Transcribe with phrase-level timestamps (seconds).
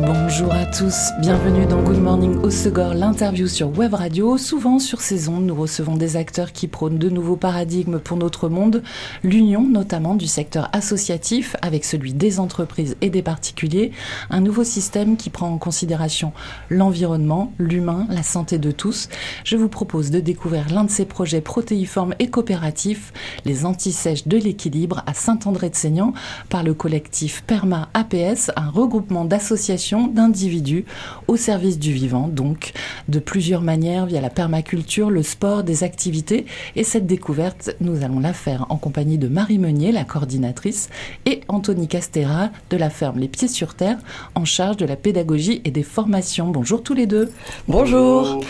[0.00, 4.38] Bonjour à tous, bienvenue dans Good Morning au Segor, l'interview sur Web Radio.
[4.38, 8.48] Souvent sur ces ondes, nous recevons des acteurs qui prônent de nouveaux paradigmes pour notre
[8.48, 8.84] monde,
[9.24, 13.90] l'union notamment du secteur associatif avec celui des entreprises et des particuliers,
[14.30, 16.32] un nouveau système qui prend en considération
[16.70, 19.08] l'environnement, l'humain, la santé de tous.
[19.42, 23.12] Je vous propose de découvrir l'un de ces projets protéiformes et coopératifs,
[23.44, 26.12] les antisèches de l'équilibre à Saint-André-de-Seignan
[26.50, 30.84] par le collectif Perma APS, un regroupement d'associations d'individus
[31.28, 32.72] au service du vivant, donc
[33.08, 36.46] de plusieurs manières via la permaculture, le sport, des activités.
[36.76, 40.90] Et cette découverte, nous allons la faire en compagnie de Marie Meunier, la coordinatrice,
[41.24, 43.98] et Anthony Castera de la ferme Les Pieds sur Terre,
[44.34, 46.48] en charge de la pédagogie et des formations.
[46.48, 47.30] Bonjour tous les deux.
[47.66, 48.40] Bonjour.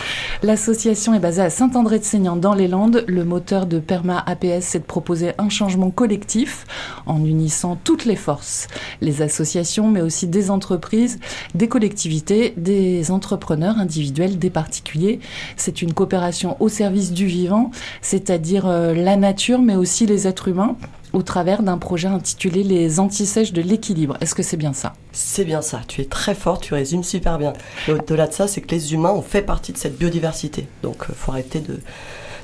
[0.43, 3.05] L'association est basée à Saint-André-de-Seignan dans les Landes.
[3.07, 6.65] Le moteur de Perma APS, c'est de proposer un changement collectif
[7.05, 8.67] en unissant toutes les forces,
[9.01, 11.19] les associations, mais aussi des entreprises,
[11.55, 15.19] des collectivités, des entrepreneurs individuels, des particuliers.
[15.57, 20.47] C'est une coopération au service du vivant, c'est-à-dire euh, la nature, mais aussi les êtres
[20.47, 20.75] humains
[21.11, 24.15] au travers d'un projet intitulé Les antisèches de l'équilibre.
[24.21, 24.93] Est-ce que c'est bien ça?
[25.11, 27.53] C'est bien ça, tu es très fort, tu résumes super bien.
[27.87, 30.67] Et au-delà de ça, c'est que les humains ont fait partie de cette biodiversité.
[30.83, 31.79] Donc il euh, faut arrêter de,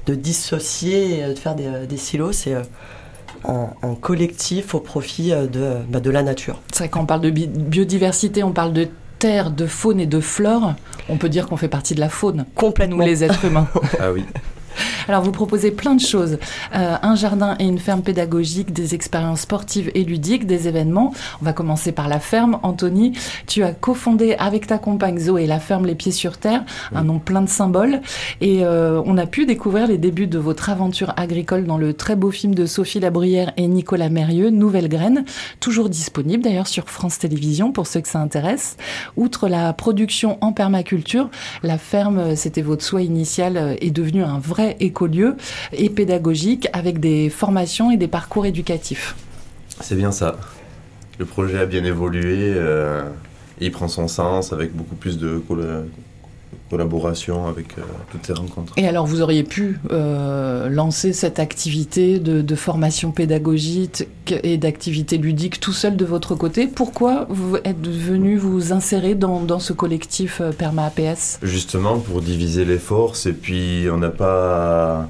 [0.07, 2.31] de dissocier, de faire des, des silos.
[2.31, 2.55] C'est
[3.47, 6.61] un, collectif au profit euh, de, bah, de la nature.
[6.71, 8.87] C'est vrai, quand on parle de biodiversité, on parle de
[9.19, 10.73] terre, de faune et de flore.
[11.09, 12.45] On peut dire qu'on fait partie de la faune.
[12.55, 12.97] Complètement.
[12.97, 13.67] Nous, les êtres humains.
[13.99, 14.25] ah oui.
[15.07, 16.37] Alors vous proposez plein de choses.
[16.73, 21.13] Euh, un jardin et une ferme pédagogique, des expériences sportives et ludiques, des événements.
[21.41, 22.59] On va commencer par la ferme.
[22.63, 23.13] Anthony,
[23.47, 27.19] tu as cofondé avec ta compagne Zoé la ferme Les Pieds sur Terre, un nom
[27.19, 28.01] plein de symboles.
[28.41, 32.15] Et euh, on a pu découvrir les débuts de votre aventure agricole dans le très
[32.15, 35.25] beau film de Sophie Labruyère et Nicolas Mérieux, Nouvelle Graine,
[35.59, 38.77] toujours disponible d'ailleurs sur France Télévisions pour ceux que ça intéresse.
[39.17, 41.29] Outre la production en permaculture,
[41.63, 45.35] la ferme, c'était votre souhait initial, est devenue un vrai écolieu
[45.73, 49.15] et pédagogique avec des formations et des parcours éducatifs.
[49.81, 50.37] C'est bien ça.
[51.19, 53.03] Le projet a bien évolué, euh,
[53.59, 55.41] il prend son sens avec beaucoup plus de
[56.69, 57.81] collaboration avec euh,
[58.11, 58.73] toutes ces rencontres.
[58.77, 65.59] Et alors, vous auriez pu euh, lancer cette activité de, formation pédagogique et d'activité ludique
[65.59, 66.67] tout seul de votre côté?
[66.67, 72.21] Pourquoi vous êtes venu vous insérer dans, dans ce collectif euh, Perma APS Justement, pour
[72.21, 73.25] diviser les forces.
[73.25, 75.09] Et puis, on n'a pas.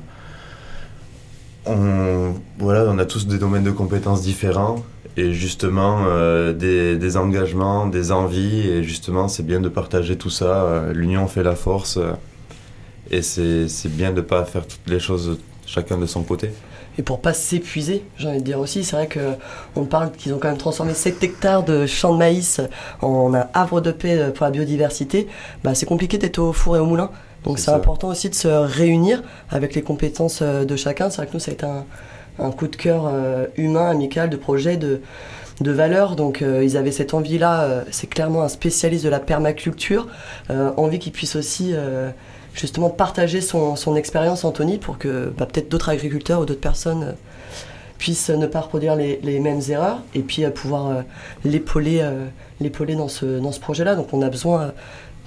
[1.67, 4.83] On, voilà, on a tous des domaines de compétences différents
[5.17, 10.63] et justement euh, des, engagements, des envies, et justement c'est bien de partager tout ça.
[10.63, 12.13] Euh, l'union fait la force, euh,
[13.11, 16.51] et c'est bien de ne pas faire toutes les choses chacun de son côté.
[16.97, 20.37] Et pour pas s'épuiser, j'ai envie de dire aussi, c'est vrai qu'on parle qu'ils ont
[20.37, 22.61] quand même transformé 7 hectares de champs de maïs
[23.01, 25.27] en un havre de paix pour la biodiversité.
[25.63, 27.09] Bah, c'est compliqué d'être au four et au moulin.
[27.43, 31.09] Donc c'est important aussi de se réunir avec les compétences de chacun.
[31.09, 31.83] C'est vrai que nous, ça a été un,
[32.39, 35.01] un coup de cœur euh, humain, amical, de projet, de,
[35.61, 36.15] de valeur.
[36.15, 37.63] Donc euh, ils avaient cette envie-là.
[37.63, 40.07] Euh, c'est clairement un spécialiste de la permaculture.
[40.49, 41.73] envie qu'il puisse aussi
[42.53, 47.15] justement partager son, son expérience, Anthony, pour que bah, peut-être d'autres agriculteurs ou d'autres personnes
[47.97, 51.03] puissent ne pas reproduire les, les mêmes erreurs et puis pouvoir
[51.45, 52.03] l'épauler
[52.61, 53.95] l'épauler dans ce, dans ce projet-là.
[53.95, 54.73] Donc on a besoin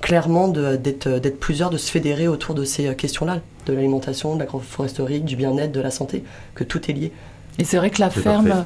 [0.00, 5.36] clairement d'être plusieurs, de se fédérer autour de ces questions-là, de l'alimentation, de l'agroforesterie, du
[5.36, 7.12] bien-être, de la santé, que tout est lié.
[7.58, 8.64] Et c'est vrai que la ferme,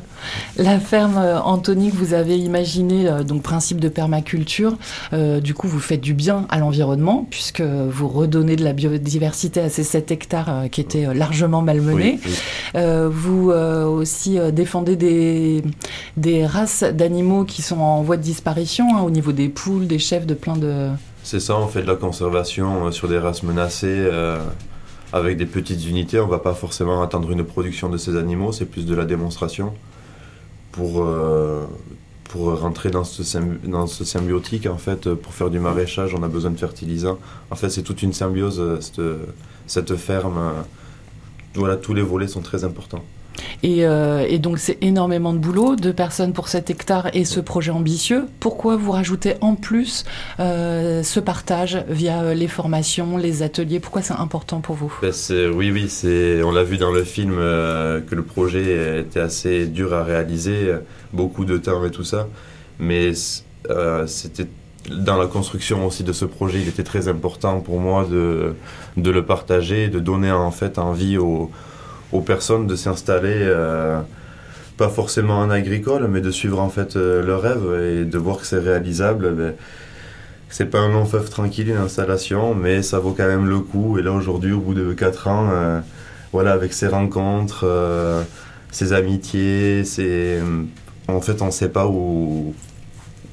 [0.58, 4.76] la ferme euh, Anthony que vous avez imaginé, euh, donc principe de permaculture,
[5.14, 9.60] euh, du coup vous faites du bien à l'environnement puisque vous redonnez de la biodiversité
[9.60, 12.20] à ces 7 hectares qui étaient largement malmenés.
[12.74, 15.62] vous aussi défendez des,
[16.16, 19.98] des races d'animaux qui sont en voie de disparition hein, au niveau des poules, des
[19.98, 20.88] chefs, de plein de...
[21.24, 24.10] C'est ça, on fait de la conservation sur des races menacées
[25.12, 28.64] avec des petites unités, on va pas forcément attendre une production de ces animaux, c'est
[28.64, 29.74] plus de la démonstration
[30.72, 31.66] pour, euh,
[32.34, 34.66] rentrer dans ce, symbiotique.
[34.66, 37.18] En fait, pour faire du maraîchage, on a besoin de fertilisants.
[37.50, 39.02] En fait, c'est toute une symbiose, euh, cette,
[39.66, 40.40] cette ferme.
[41.54, 43.04] Voilà, tous les volets sont très importants.
[43.64, 47.70] Euh, et, donc c'est énormément de boulot, deux personnes pour 7 hectares et ce projet
[47.70, 48.26] ambitieux.
[48.40, 50.04] Pourquoi vous rajoutez en plus
[50.40, 53.80] euh, ce partage via euh, les formations, les ateliers?
[53.80, 54.92] Pourquoi c'est important pour vous?
[55.02, 55.12] Ben,
[55.54, 60.02] Oui, oui, on l'a vu dans le film que le projet était assez dur à
[60.02, 60.72] réaliser,
[61.12, 62.28] beaucoup de temps et tout ça.
[62.78, 64.48] Mais c'était
[64.90, 68.54] dans la construction aussi de ce projet, il était très important pour moi de,
[68.96, 71.52] de le partager, de donner en fait envie aux,
[72.12, 74.00] aux personnes de s'installer, euh,
[74.76, 78.38] pas forcément en agricole, mais de suivre en fait euh, leur rêve et de voir
[78.38, 79.32] que c'est réalisable.
[79.34, 79.54] Ben,
[80.48, 83.98] c'est pas un long fleuve tranquille une installation, mais ça vaut quand même le coup.
[83.98, 85.80] Et là aujourd'hui, au bout de 4 ans, euh,
[86.32, 87.66] voilà, avec ces rencontres,
[88.70, 90.40] ces amitiés, c'est
[91.08, 92.54] en fait on sait pas où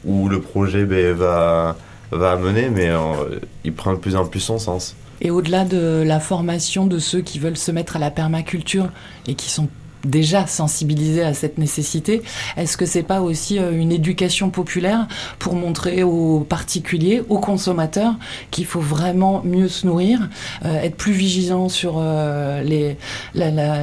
[0.06, 1.76] où le projet ben, va,
[2.12, 4.96] va amener, mais euh, il prend de plus en plus son sens.
[5.22, 8.90] Et au-delà de la formation de ceux qui veulent se mettre à la permaculture
[9.28, 9.70] et qui sont
[10.06, 12.22] déjà sensibilisés à cette nécessité.
[12.58, 15.08] Est-ce que c'est pas aussi euh, une éducation populaire
[15.40, 18.16] pour montrer aux particuliers, aux consommateurs
[18.52, 20.30] qu'il faut vraiment mieux se nourrir,
[20.66, 22.64] euh, être plus vigilant sur euh,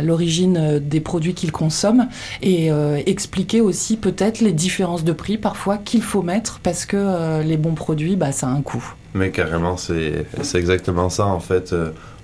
[0.03, 2.09] l'origine des produits qu'ils consomment
[2.43, 2.71] et
[3.07, 7.75] expliquer aussi peut-être les différences de prix parfois qu'il faut mettre parce que les bons
[7.75, 8.95] produits, bah, ça a un coût.
[9.17, 11.75] Mais carrément, c'est exactement ça en fait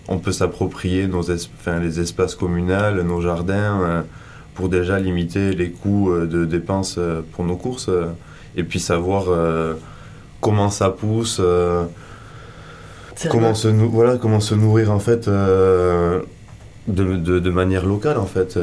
[0.08, 1.22] on peut s'approprier nos
[1.80, 4.02] les espaces communaux, nos jardins, euh,
[4.54, 7.90] pour déjà limiter les coûts euh, de dépenses euh, pour nos courses,
[8.56, 9.26] et puis savoir
[10.40, 11.40] comment ça pousse,
[13.30, 15.28] comment se, voilà, comment se nourrir en fait.
[16.88, 18.58] De, manière locale en fait.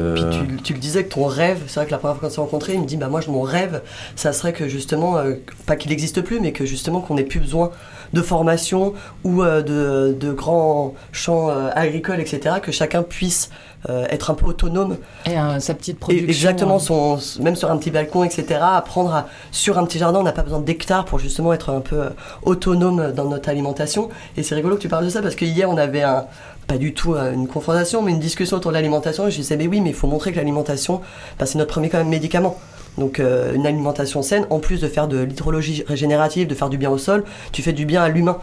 [0.62, 2.74] tu, le disais que ton rêve, c'est vrai que la première fois qu'on s'est rencontrés,
[2.74, 3.80] il me dit bah moi mon rêve,
[4.14, 5.16] ça serait que justement,
[5.64, 7.70] pas qu'il n'existe plus, mais que justement qu'on n'ait plus besoin
[8.12, 13.50] de formation ou euh, de, grands champs euh, agricoles, etc., que chacun puisse
[13.88, 14.96] euh, être un peu autonome.
[15.26, 16.28] Et sa petite production.
[16.28, 20.32] exactement, son, même sur un petit balcon, etc., apprendre sur un petit jardin, on n'a
[20.32, 22.02] pas besoin d'hectares pour justement être un peu
[22.42, 24.08] autonome dans notre alimentation.
[24.36, 26.26] Et c'est rigolo que tu parles de ça parce que hier, on avait un,
[26.66, 29.26] pas du tout une confrontation, mais une discussion autour de l'alimentation.
[29.26, 31.00] Et je disais, mais oui, mais il faut montrer que l'alimentation,
[31.38, 32.56] bah, c'est notre premier quand même médicament.
[32.98, 36.78] Donc euh, une alimentation saine, en plus de faire de l'hydrologie régénérative, de faire du
[36.78, 38.38] bien au sol, tu fais du bien à l'humain.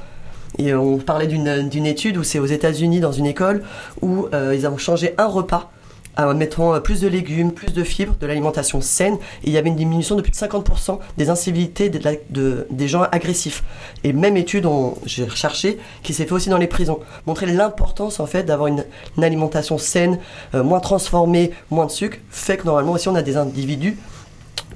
[0.57, 3.63] Et on parlait d'une étude où c'est aux États-Unis dans une école
[4.01, 5.71] où euh, ils ont changé un repas
[6.17, 9.15] en mettant euh, plus de légumes, plus de fibres, de l'alimentation saine.
[9.43, 13.63] Et il y avait une diminution de plus de 50% des incivilités des gens agressifs.
[14.03, 14.67] Et même étude,
[15.05, 17.01] j'ai recherché, qui s'est fait aussi dans les prisons.
[17.27, 18.83] Montrer l'importance en fait d'avoir une,
[19.21, 20.17] alimentation saine,
[20.53, 23.97] moins transformée, moins de sucre, fait que normalement aussi on a des individus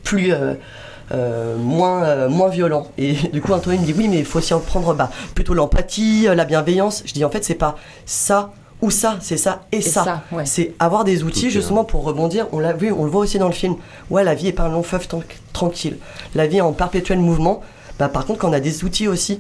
[0.04, 0.54] plus euh,
[1.12, 2.88] euh, moins, euh, moins violent.
[2.98, 5.54] Et du coup, Anthony me dit oui, mais il faut aussi en prendre bah, plutôt
[5.54, 7.04] l'empathie, la bienveillance.
[7.06, 8.52] Je dis en fait, c'est pas ça
[8.82, 10.24] ou ça, c'est ça et, ça.
[10.44, 12.48] C'est avoir des outils justement pour rebondir.
[12.52, 13.76] On l'a vu, on le voit aussi dans le film.
[14.10, 15.08] Ouais, la vie est pas un long fleuve
[15.54, 15.98] tranquille.
[16.34, 17.62] La vie est en perpétuel mouvement.
[18.02, 19.40] Bah, par contre, quand on a des outils aussi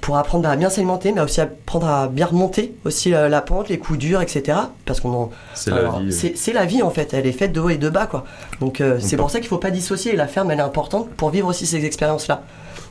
[0.00, 3.78] pour apprendre à bien s'alimenter, mais aussi apprendre à bien remonter aussi la, pente, les
[3.78, 4.56] coups durs, etc.
[4.84, 6.12] Parce qu'on c'est la vie.
[6.12, 7.12] C'est la vie en fait.
[7.12, 8.24] Elle est faite de haut et de bas quoi.
[8.60, 10.14] Donc euh, c'est pour ça qu'il faut pas dissocier.
[10.14, 12.44] la ferme elle est importante pour vivre aussi ces expériences là.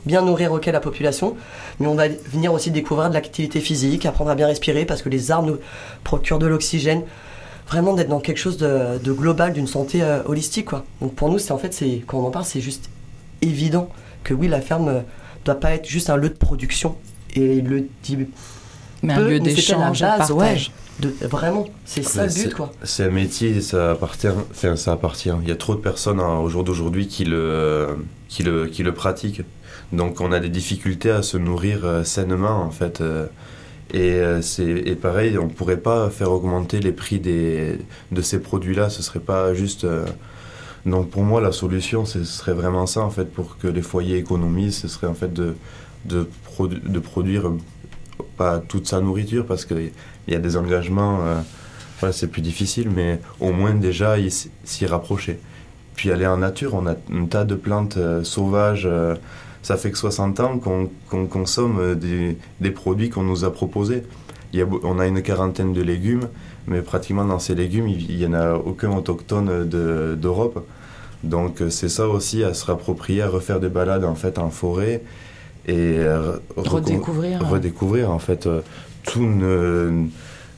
[0.04, 1.36] Bien nourrir ok la population,
[1.80, 5.08] mais on va venir aussi découvrir de l'activité physique, apprendre à bien respirer parce que
[5.08, 5.56] les arbres nous
[6.04, 7.02] procurent de l'oxygène
[7.66, 10.66] vraiment d'être dans quelque chose de, global, d'une santé euh, holistique.
[10.66, 10.84] Quoi.
[11.00, 12.90] Donc pour nous, c'est en fait, c'est, quand on en parle, c'est juste
[13.40, 13.88] évident
[14.28, 15.00] que oui, la ferme euh,
[15.44, 16.96] doit pas être juste un lieu de production
[17.34, 18.28] et le type
[19.02, 20.72] mais un lieu d'échange, de partage.
[20.98, 22.72] de, vraiment, c'est ça le but quoi.
[22.82, 25.30] C'est un métier, ça appartient, enfin ça appartient.
[25.42, 27.96] Il y a trop de personnes hein, au jour d'aujourd'hui qui le,
[28.28, 29.42] qui le, qui le pratiquent.
[29.92, 33.00] Donc on a des difficultés à se nourrir euh, sainement en fait.
[33.00, 33.26] Euh,
[33.94, 37.78] et euh, c'est pareil, on pourrait pas faire augmenter les prix des,
[38.12, 38.90] de ces produits-là.
[38.90, 39.86] Ce serait pas juste.
[40.86, 44.18] Donc pour moi, la solution, ce serait vraiment ça en fait, pour que les foyers
[44.18, 44.78] économisent.
[44.78, 45.56] Ce serait en fait de,
[46.04, 46.28] de,
[46.60, 47.50] de produire
[48.36, 49.90] pas toute sa nourriture parce qu'il
[50.28, 54.16] y a des engagements, euh, c'est plus difficile, mais au moins déjà
[54.64, 55.38] s'y rapprocher.
[55.94, 58.86] Puis aller en nature, on a un tas de plantes euh, sauvages.
[58.86, 59.16] Euh,
[59.62, 64.04] ça fait que 60 ans qu'on consomme des, des produits qu'on nous a proposés.
[64.52, 66.28] Il y a, on a une quarantaine de légumes,
[66.68, 70.64] mais pratiquement dans ces légumes, il n'y en a aucun autochtone d'Europe.
[71.24, 75.02] Donc c'est ça aussi à se rapproprier, à refaire des balades en fait en forêt
[75.66, 75.98] et
[76.56, 77.46] redécouvrir.
[77.46, 78.60] redécouvrir en fait euh,
[79.04, 80.06] tout ne,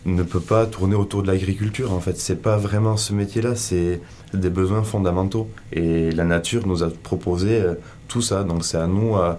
[0.07, 2.19] ne peut pas tourner autour de l'agriculture en fait.
[2.19, 4.01] C'est pas vraiment ce métier là c'est
[4.35, 5.49] des besoins fondamentaux.
[5.73, 7.75] Et la nature nous a proposé euh,
[8.09, 8.45] tout ça.
[8.45, 9.39] Donc c'est à nous à,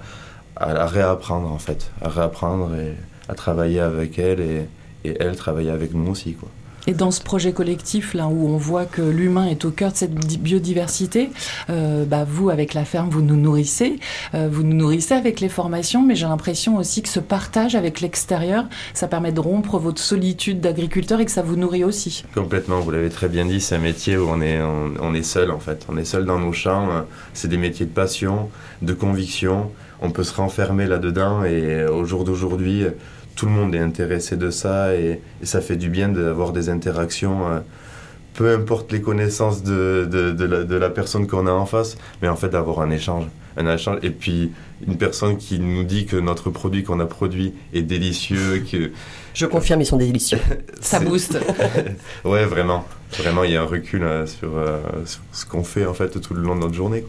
[0.55, 1.91] à, réapprendre en fait.
[2.01, 2.95] À réapprendre et
[3.29, 4.65] à travailler avec elle et,
[5.05, 6.49] et elle travailler avec nous aussi quoi
[6.88, 9.97] Et dans ce projet collectif, là où on voit que l'humain est au cœur de
[9.97, 11.29] cette biodiversité,
[11.69, 14.00] euh, bah, vous, avec la ferme, vous nous nourrissez.
[14.33, 18.01] Euh, vous nous nourrissez avec les formations, mais j'ai l'impression aussi que ce partage avec
[18.01, 22.23] l'extérieur, ça permet de rompre votre solitude d'agriculteur et que ça vous nourrit aussi.
[22.33, 25.51] Complètement, vous l'avez très bien dit, c'est un métier où on est, on, est seul
[25.51, 25.85] en fait.
[25.88, 26.89] On est seul dans nos champs.
[27.33, 28.50] C'est des métiers de passion,
[28.81, 29.71] de conviction.
[30.01, 32.85] On peut se renfermer là-dedans et au jour d'aujourd'hui,
[33.35, 37.47] tout le monde est intéressé de ça et, ça fait du bien d'avoir des interactions,
[37.47, 37.59] euh,
[38.33, 42.50] peu importe les connaissances de, de, la, personne qu'on a en face, mais en fait
[42.50, 43.25] d'avoir un échange.
[43.57, 44.51] Un échange et puis
[44.88, 48.63] une personne qui nous dit que notre produit qu'on a produit est délicieux.
[48.71, 48.91] Que...
[49.33, 50.39] Je confirme, ils sont délicieux.
[50.79, 51.38] ça booste.
[52.25, 52.85] ouais, vraiment.
[53.17, 56.21] Vraiment, il y a un recul euh, sur, euh, sur ce qu'on fait en fait
[56.21, 57.03] tout le long de notre journée.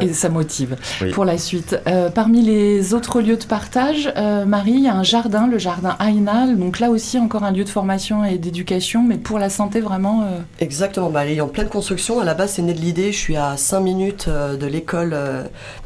[0.00, 0.76] Et, ça, motive
[1.12, 1.76] pour la suite.
[1.86, 5.58] Euh, parmi les autres lieux de partage, euh, Marie, il y a un jardin, le
[5.58, 6.58] jardin Ainal.
[6.58, 10.22] Donc là aussi, encore un lieu de formation et d'éducation, mais pour la santé vraiment.
[10.22, 11.10] Euh, Exactement.
[11.10, 12.20] Bah, il est en pleine construction.
[12.20, 13.12] À la base, c'est né de l'idée.
[13.12, 15.16] Je suis à 5 minutes de l'école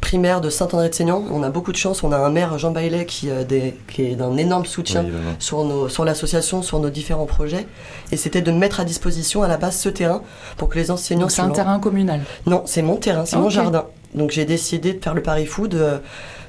[0.01, 1.23] primaire de Saint-André-de-Seignan.
[1.31, 2.03] On a beaucoup de chance.
[2.03, 3.29] On a un maire, Jean Baillet, qui,
[3.87, 5.05] qui est d'un énorme soutien
[5.39, 7.65] sur, sur l'association, sur nos différents projets.
[8.11, 10.21] Et c'était de mettre à disposition à la base ce terrain
[10.57, 11.29] pour que les enseignants.
[11.29, 13.68] C'est un terrain communal Non, c'est mon terrain, c'est mon jardin.
[14.15, 15.99] Donc j'ai décidé de faire le pari fou de,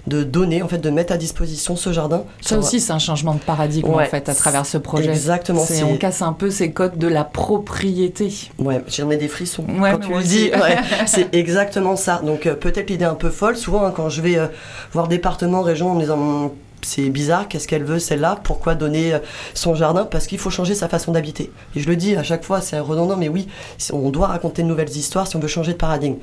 [0.07, 2.25] de donner, en fait, de mettre à disposition ce jardin.
[2.41, 5.11] Ça aussi, c'est un changement de paradigme, en fait, à travers ce projet.
[5.11, 5.65] Exactement.
[5.85, 8.33] On casse un peu ces codes de la propriété.
[8.59, 10.51] Ouais, j'en ai des frissons quand tu le dis.
[11.07, 12.21] c'est exactement ça.
[12.25, 13.57] Donc euh, peut-être l'idée un peu folle.
[13.57, 14.47] Souvent, hein, quand je vais euh,
[14.93, 18.39] voir département, région, en me disant c'est bizarre, qu'est-ce qu'elle veut celle-là?
[18.43, 19.19] Pourquoi donner euh,
[19.55, 20.05] son jardin?
[20.05, 21.53] Parce qu'il faut changer sa façon d'habiter.
[21.77, 23.49] Et je le dis à chaque fois, c'est redondant, mais oui,
[23.93, 26.17] on doit raconter de nouvelles histoires si on veut changer de paradigme.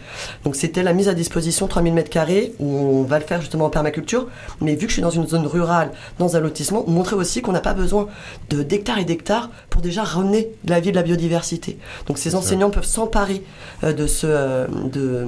[0.44, 3.70] Donc c'était la mise à disposition 3000 m2 où on va le faire justement en
[3.70, 4.28] permaculture,
[4.62, 7.52] mais vu que je suis dans une zone rurale, dans un lotissement, montrer aussi qu'on
[7.52, 8.08] n'a pas besoin
[8.50, 11.78] de d'hectares et d'hectares pour déjà ramener de la vie de la biodiversité.
[12.08, 13.44] Donc ces enseignants peuvent s'emparer
[13.84, 15.26] euh, de ce euh, de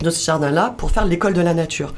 [0.00, 1.94] de ce jardin-là pour faire l'école de la nature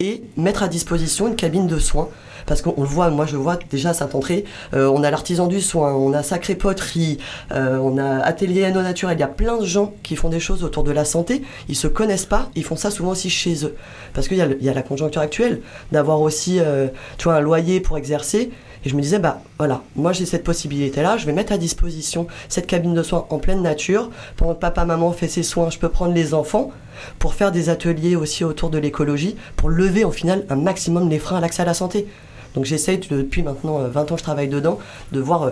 [0.00, 2.08] et mettre à disposition une cabine de soins.
[2.46, 5.60] Parce qu'on le voit, moi je vois déjà à Saint-André, euh, on a l'artisan du
[5.60, 7.18] soin, on a Sacré Poterie,
[7.52, 10.40] euh, on a Atelier Anneau Naturel, il y a plein de gens qui font des
[10.40, 13.64] choses autour de la santé, ils se connaissent pas, ils font ça souvent aussi chez
[13.64, 13.76] eux.
[14.14, 15.60] Parce qu'il y, y, a la conjoncture actuelle,
[15.92, 16.88] d'avoir aussi euh,
[17.18, 18.50] tu vois, un loyer pour exercer,
[18.84, 22.26] et je me disais, bah voilà, moi j'ai cette possibilité-là, je vais mettre à disposition
[22.48, 24.10] cette cabine de soins en pleine nature.
[24.36, 26.70] Pendant que papa, maman fait ses soins, je peux prendre les enfants
[27.18, 31.18] pour faire des ateliers aussi autour de l'écologie, pour lever au final un maximum les
[31.18, 32.06] freins à l'accès à la santé.
[32.54, 34.78] Donc j'essaye depuis maintenant 20 euh, ans je travaille dedans,
[35.12, 35.50] de voir euh,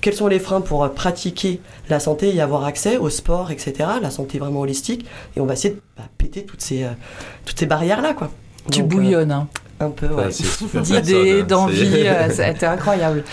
[0.00, 3.88] quels sont les freins pour euh, pratiquer la santé et avoir accès au sport, etc.
[4.02, 5.06] La santé vraiment holistique.
[5.36, 6.86] Et on va essayer de bah, péter toutes ces,
[7.46, 8.14] toutes ces barrières-là.
[8.14, 8.30] Quoi.
[8.70, 9.32] Tu bouillonnes.
[9.32, 9.48] Hein
[9.80, 10.28] un peu ouais.
[10.82, 12.06] d'idées, d'envie.
[12.30, 13.24] C'était incroyable.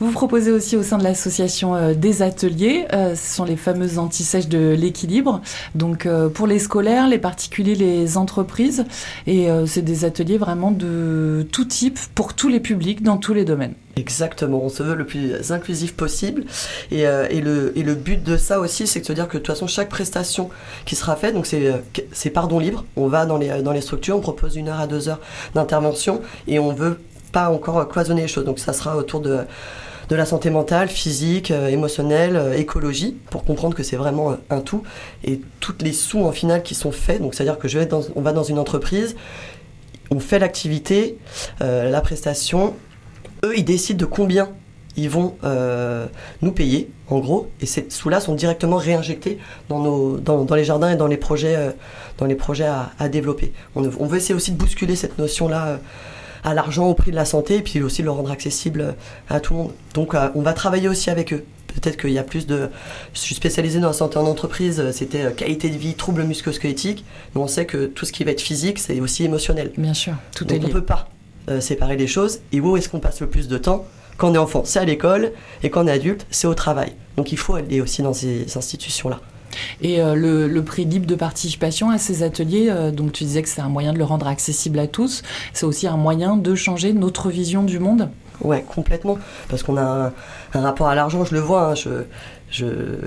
[0.00, 2.86] Vous proposez aussi au sein de l'association euh, des ateliers.
[2.92, 5.40] Euh, ce sont les fameuses antisèches de l'équilibre.
[5.74, 8.84] Donc euh, pour les scolaires, les particuliers, les entreprises.
[9.26, 13.44] Et c'est des ateliers vraiment de tout type, pour tous les publics, dans tous les
[13.44, 13.74] domaines.
[13.98, 16.44] Exactement, on se veut le plus inclusif possible.
[16.90, 19.38] Et, euh, et, le, et le, but de ça aussi, c'est de se dire que
[19.38, 20.50] de toute façon, chaque prestation
[20.84, 24.14] qui sera faite, donc c'est euh, pardon libre, on va dans les, dans les structures,
[24.14, 25.20] on propose une heure à deux heures
[25.54, 27.00] d'intervention et on veut
[27.32, 28.44] pas encore cloisonner les choses.
[28.44, 29.38] Donc ça sera autour de,
[30.10, 34.82] de la santé mentale, physique, euh, émotionnelle, écologie, pour comprendre que c'est vraiment un tout.
[35.24, 38.20] Et toutes les sous en finale qui sont faits, donc c'est-à-dire que je vais on
[38.20, 39.16] va dans une entreprise,
[40.10, 41.16] on fait l'activité,
[41.60, 42.74] la prestation,
[43.44, 44.48] eux, ils décident de combien
[44.96, 46.06] ils vont euh,
[46.42, 49.38] nous payer, en gros, et ces sous-là sont directement réinjectés
[49.68, 51.70] dans, nos, dans, les jardins et dans les projets, euh,
[52.18, 52.66] dans les projets
[52.98, 53.52] à, développer.
[53.74, 55.76] On, veut essayer aussi de bousculer cette notion-là euh,
[56.44, 58.94] à l'argent au prix de la santé, et puis aussi le rendre accessible
[59.28, 59.72] à tout le monde.
[59.94, 61.44] Donc on va travailler aussi avec eux.
[61.66, 62.70] Peut-être qu'il y a plus de...
[63.12, 67.40] Je suis spécialisé dans la santé en entreprise, c'était qualité de vie, troubles musculo-squelettiques, mais
[67.40, 69.72] on sait que tout ce qui va être physique, c'est aussi émotionnel.
[69.76, 70.66] Bien sûr, tout est lié.
[70.68, 71.08] On peut pas
[71.48, 72.40] euh, séparer les choses.
[72.52, 73.84] Et où est-ce qu'on passe le plus de temps
[74.16, 76.92] Quand on est enfant, c'est à l'école, et quand on est adulte, c'est au travail.
[77.16, 79.20] Donc il faut aller aussi dans ces institutions-là.
[79.80, 83.48] Et euh, le, prix libre de participation à ces ateliers, euh, donc tu disais que
[83.48, 85.22] c'est un moyen de le rendre accessible à tous,
[85.52, 88.10] c'est aussi un moyen de changer notre vision du monde?
[88.42, 89.18] Ouais, complètement.
[89.48, 90.12] Parce qu'on a
[90.52, 91.70] un, rapport à l'argent, je le vois.
[91.70, 91.88] Hein, je,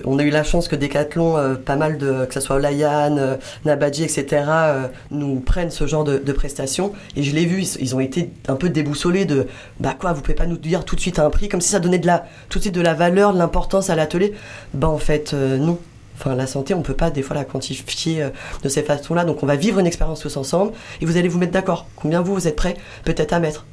[0.06, 3.18] on a eu la chance que Decathlon, euh, pas mal de, que ce soit Olayan,
[3.18, 6.94] euh, Nabadji, etc., euh, nous prennent ce genre de, prestations.
[7.16, 9.48] Et je l'ai vu, ils, ont été un peu déboussolés de,
[9.80, 11.80] bah quoi, vous pouvez pas nous dire tout de suite un prix, comme si ça
[11.80, 14.34] donnait de la, tout de suite de la valeur, de l'importance à l'atelier.
[14.74, 15.80] Bah en fait, non.
[16.16, 18.28] Enfin, la santé, on peut pas des fois la quantifier
[18.62, 19.24] de ces façons-là.
[19.24, 21.88] Donc, on va vivre une expérience tous ensemble et vous allez vous mettre d'accord.
[21.96, 22.76] Combien vous, vous êtes prêts
[23.06, 23.66] peut-être à mettre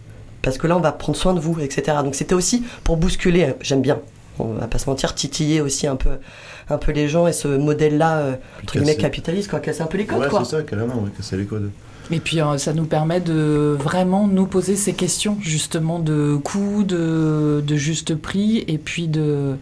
[0.42, 1.98] parce que là on va prendre soin de vous, etc.
[2.04, 4.00] Donc c'était aussi pour bousculer, j'aime bien
[4.38, 6.10] on va pas se mentir, titiller aussi un peu,
[6.68, 9.02] un peu les gens et ce modèle-là, euh, entre guillemets, casser.
[9.02, 10.44] capitaliste, quoi, casser un peu les codes, Ouais, quoi.
[10.44, 11.70] c'est ça, carrément, ouais, casser les codes.
[12.10, 16.84] Et puis euh, ça nous permet de vraiment nous poser ces questions justement de coût,
[16.84, 19.56] de, de juste prix et puis de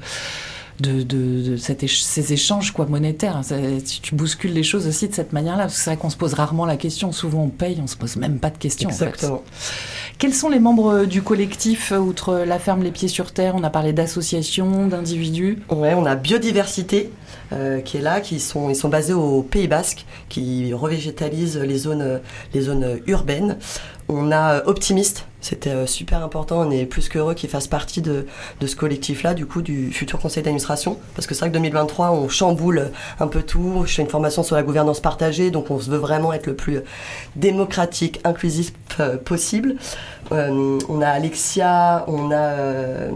[0.81, 3.40] de, de, de cet éch- ces échanges quoi monétaires.
[3.43, 6.11] Ça- tu, tu bouscules les choses aussi de cette manière-là parce que c'est vrai qu'on
[6.11, 7.12] se pose rarement la question.
[7.12, 8.88] Souvent on paye, on se pose même pas de questions.
[8.88, 9.04] en fait.
[9.07, 9.43] Exactement.
[10.19, 13.54] Quels sont les membres du collectif outre la ferme Les Pieds sur Terre?
[13.57, 15.59] On a parlé d'associations, d'individus.
[15.71, 17.11] Ouais, on a biodiversité
[17.53, 21.79] euh, qui est là, qui sont, ils sont basés au Pays Basque, qui revégétalisent les
[21.79, 22.21] zones,
[22.55, 23.59] les zones urbaines.
[24.09, 28.03] On a euh, Optimiste, c'était euh, super important, on est plus qu'heureux qu'ils fassent partie
[28.03, 28.27] de,
[28.61, 32.13] de ce collectif-là, du coup, du futur conseil d'administration, parce que c'est vrai que 2023,
[32.13, 35.77] on chamboule un peu tout, je fais une formation sur la gouvernance partagée, donc on
[35.77, 36.81] veut vraiment être le plus
[37.37, 38.73] démocratique, inclusif
[39.25, 39.77] possible.
[40.31, 43.09] On a Alexia, on a...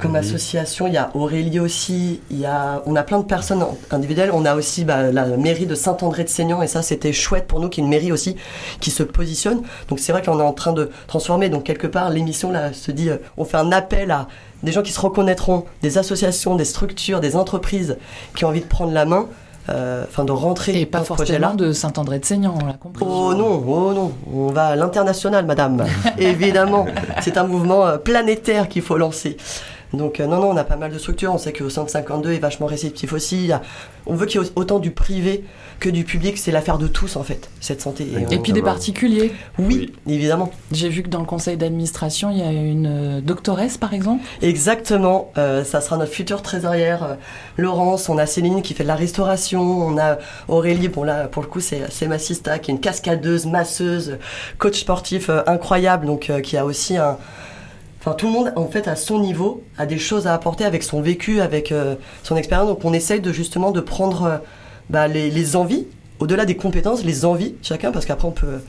[0.00, 3.64] comme association, il y a Aurélie aussi, il y a, on a plein de personnes
[3.90, 4.30] individuelles.
[4.32, 7.80] On a aussi bah, la mairie de Saint-André-de-Seignan, et ça c'était chouette pour nous, qui
[7.80, 8.36] est une mairie aussi
[8.80, 9.62] qui se positionne.
[9.88, 11.48] Donc c'est vrai qu'on est en train de transformer.
[11.48, 14.28] Donc quelque part, l'émission là se dit, euh, on fait un appel à
[14.62, 17.96] des gens qui se reconnaîtront, des associations, des structures, des entreprises
[18.34, 19.26] qui ont envie de prendre la main,
[19.68, 21.48] euh, enfin de rentrer Et pas dans ce projet-là.
[21.48, 23.04] forcément de Saint-André-de-Seignan, on l'a compris.
[23.06, 25.84] Oh non, oh non, on va à l'international, madame.
[26.18, 26.86] Évidemment,
[27.20, 29.36] c'est un mouvement euh, planétaire qu'il faut lancer.
[29.92, 31.32] Donc euh, non, non, on a pas mal de structures.
[31.34, 33.36] On sait que au centre 52 est vachement réceptif aussi.
[33.38, 33.62] Il y a-
[34.06, 35.44] on veut qu'il y ait autant du privé
[35.80, 36.38] que du public.
[36.38, 38.04] C'est l'affaire de tous en fait, cette santé.
[38.04, 38.64] Et on- puis des Exactement.
[38.64, 39.32] particuliers.
[39.58, 40.50] oui, évidemment.
[40.72, 44.22] J'ai vu que dans le conseil d'administration, il y a une euh, doctoresse, par exemple.
[44.42, 47.14] Exactement, euh, ça sera notre future trésorière euh,
[47.56, 50.18] Laurence, on a Céline qui fait de la restauration, on a
[50.48, 54.18] Aurélie, bon là pour le coup c'est c'est ma sista qui est une cascadeuse, masseuse,
[54.58, 57.16] coach sportif euh, incroyable, donc euh, qui a aussi un...
[58.00, 60.82] Enfin tout le monde en fait à son niveau a des choses à apporter avec
[60.82, 64.38] son vécu, avec euh, son expérience, donc on essaye de justement de prendre euh,
[64.88, 65.86] bah, les, les envies,
[66.18, 68.60] au-delà des compétences, les envies chacun, parce qu'après on peut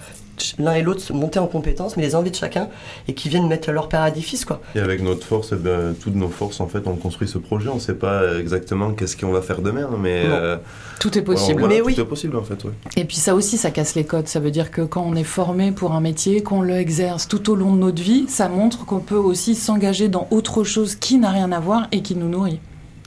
[0.59, 2.67] l'un et l'autre se monter en compétences, mais les envies de chacun,
[3.07, 4.11] et qui viennent mettre leur père à
[4.45, 4.61] quoi.
[4.75, 7.69] Et avec notre force, eh ben, toutes nos forces, en fait, on construit ce projet.
[7.69, 10.57] On ne sait pas exactement qu'est-ce qu'on va faire demain, mais euh,
[10.99, 11.59] Tout est possible.
[11.59, 11.95] voilà, Mais tout oui.
[11.99, 12.63] est possible, en fait.
[12.63, 12.71] ouais.
[12.97, 14.27] Et puis ça aussi, ça casse les codes.
[14.27, 17.49] Ça veut dire que quand on est formé pour un métier, qu'on le exerce tout
[17.49, 21.17] au long de notre vie, ça montre qu'on peut aussi s'engager dans autre chose qui
[21.17, 22.59] n'a rien à voir et qui nous nourrit.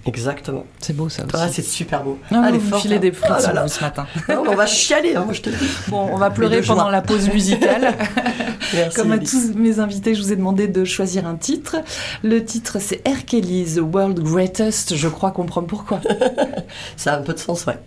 [0.07, 0.65] Exactement.
[0.81, 1.33] C'est beau ça aussi.
[1.39, 2.19] Ah, c'est super beau.
[2.31, 3.01] Non, Allez, vous me fort, filez hein.
[3.01, 3.63] des frites Oh là sur là.
[3.63, 4.07] vous ce matin.
[4.29, 5.69] Non, on va chialer, hein, moi je te dis.
[5.89, 7.95] Bon, on va pleurer pendant la pause musicale.
[8.75, 8.97] Merci.
[8.97, 11.77] Comme à tous mes invités, je vous ai demandé de choisir un titre.
[12.23, 14.97] Le titre, c'est Hercules, The World Greatest.
[14.97, 16.01] Je crois comprendre pourquoi.
[16.97, 17.79] Ça a un peu de sens, ouais.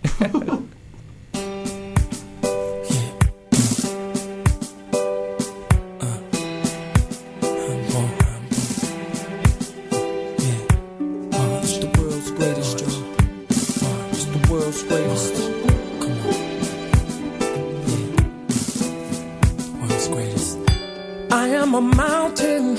[14.48, 15.34] World's greatest.
[16.00, 16.36] Come on.
[19.80, 20.58] World's greatest.
[21.30, 22.78] I am a mountain.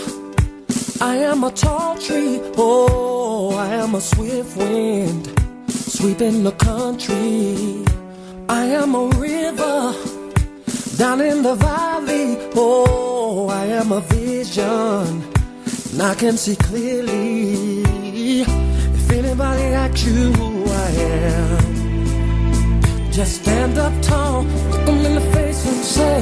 [1.02, 2.40] I am a tall tree.
[2.58, 5.28] Oh, I am a swift wind
[5.70, 7.86] sweeping the country.
[8.48, 9.94] I am a river
[10.98, 12.38] down in the valley.
[12.56, 15.24] Oh, I am a vision.
[15.92, 17.79] And I can see clearly
[19.30, 20.90] anybody asks you who I
[21.38, 21.62] am.
[23.12, 26.20] Just stand up tall, look 'em in the face and say,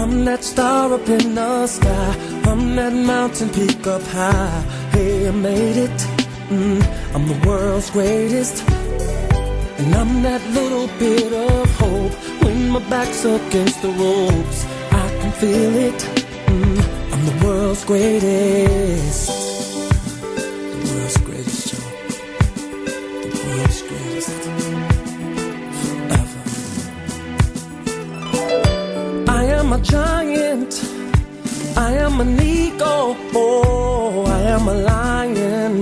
[0.00, 2.14] I'm that star up in the sky.
[2.50, 4.62] I'm that mountain peak up high.
[4.94, 5.98] Hey, I made it.
[6.48, 6.80] Mm,
[7.14, 8.56] I'm the world's greatest.
[9.78, 14.58] And I'm that little bit of hope when my back's against the ropes.
[15.04, 16.00] I can feel it.
[16.52, 16.78] Mm,
[17.12, 19.35] I'm the world's greatest.
[29.76, 30.72] A giant.
[31.76, 33.16] I am an eagle.
[33.34, 35.74] Oh, I am a lion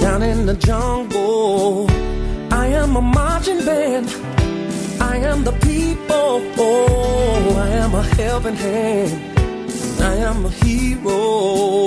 [0.00, 1.86] down in the jungle.
[2.62, 4.08] I am a marching band.
[5.00, 6.32] I am the people.
[6.58, 9.12] Oh, I am a helping hand.
[10.00, 11.86] I am a hero.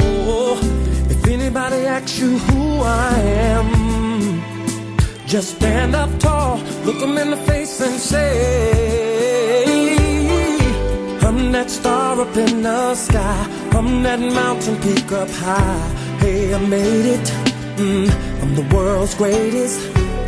[1.13, 3.13] If anybody asks you who I
[3.53, 3.69] am,
[5.25, 8.84] just stand up tall, look 'em in the face and say,
[11.55, 13.47] that star up in the sky.
[13.77, 15.87] I'm that mountain peak up high.
[16.19, 17.27] Hey, I made it.
[17.77, 18.07] Mm,
[18.41, 19.79] I'm the world's greatest.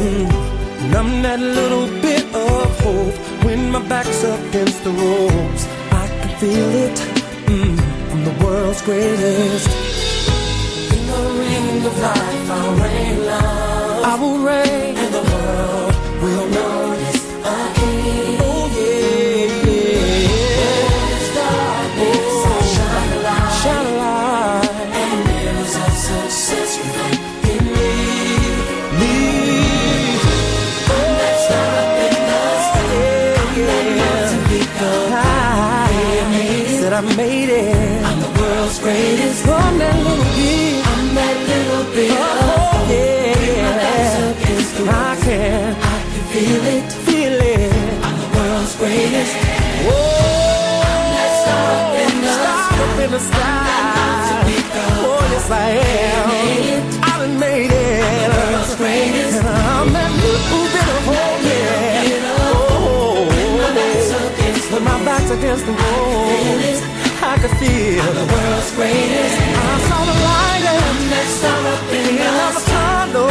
[0.06, 0.32] Mm,
[0.82, 5.64] and I'm that little bit of hope when my back's up against the ropes.
[6.02, 6.98] I can feel it.
[7.54, 7.76] Mm,
[8.12, 9.68] I'm the world's greatest.
[10.96, 14.04] In the ring of life, I'll reign love.
[14.12, 17.22] I will reign, and the world will notice
[17.54, 18.17] a king.
[36.98, 38.04] I made it.
[38.04, 39.46] I'm the world's greatest.
[39.46, 40.82] From that little bit.
[40.82, 42.10] I'm that little bit.
[42.10, 44.34] Oh, yeah.
[44.90, 45.78] I can.
[45.78, 46.90] I can feel it.
[47.06, 47.70] Feel it.
[48.02, 49.30] I'm the world's greatest.
[49.86, 49.94] Whoa.
[50.90, 54.42] I'm that star up in the star up in the sky.
[55.06, 55.70] Oh, yes, I
[56.02, 56.34] am.
[56.98, 58.02] I done made it.
[58.02, 59.38] I'm The world's greatest.
[59.38, 61.46] And I'm that little bit of hope.
[61.46, 62.42] Yeah.
[62.42, 63.30] Oh,
[64.74, 66.87] when my back's against the wall,
[67.38, 69.38] I could feel the world's greatest.
[69.38, 73.30] I saw the light and that star up in the of the tunnel.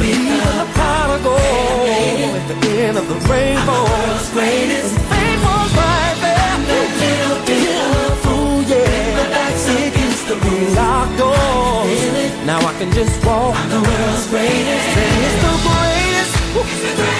[0.00, 2.56] Even the prodigal at the
[2.88, 3.84] end of the rainbow.
[3.84, 4.96] The world's greatest.
[4.96, 6.56] The fame was right there.
[6.72, 7.68] That little bit
[8.32, 9.12] Ooh, yeah.
[9.12, 10.36] My back's against the
[10.72, 12.32] locked doors.
[12.48, 13.60] Now I can just walk.
[13.60, 14.88] I'm the world's greatest.
[14.96, 16.32] And it's the greatest.
[16.96, 17.15] Can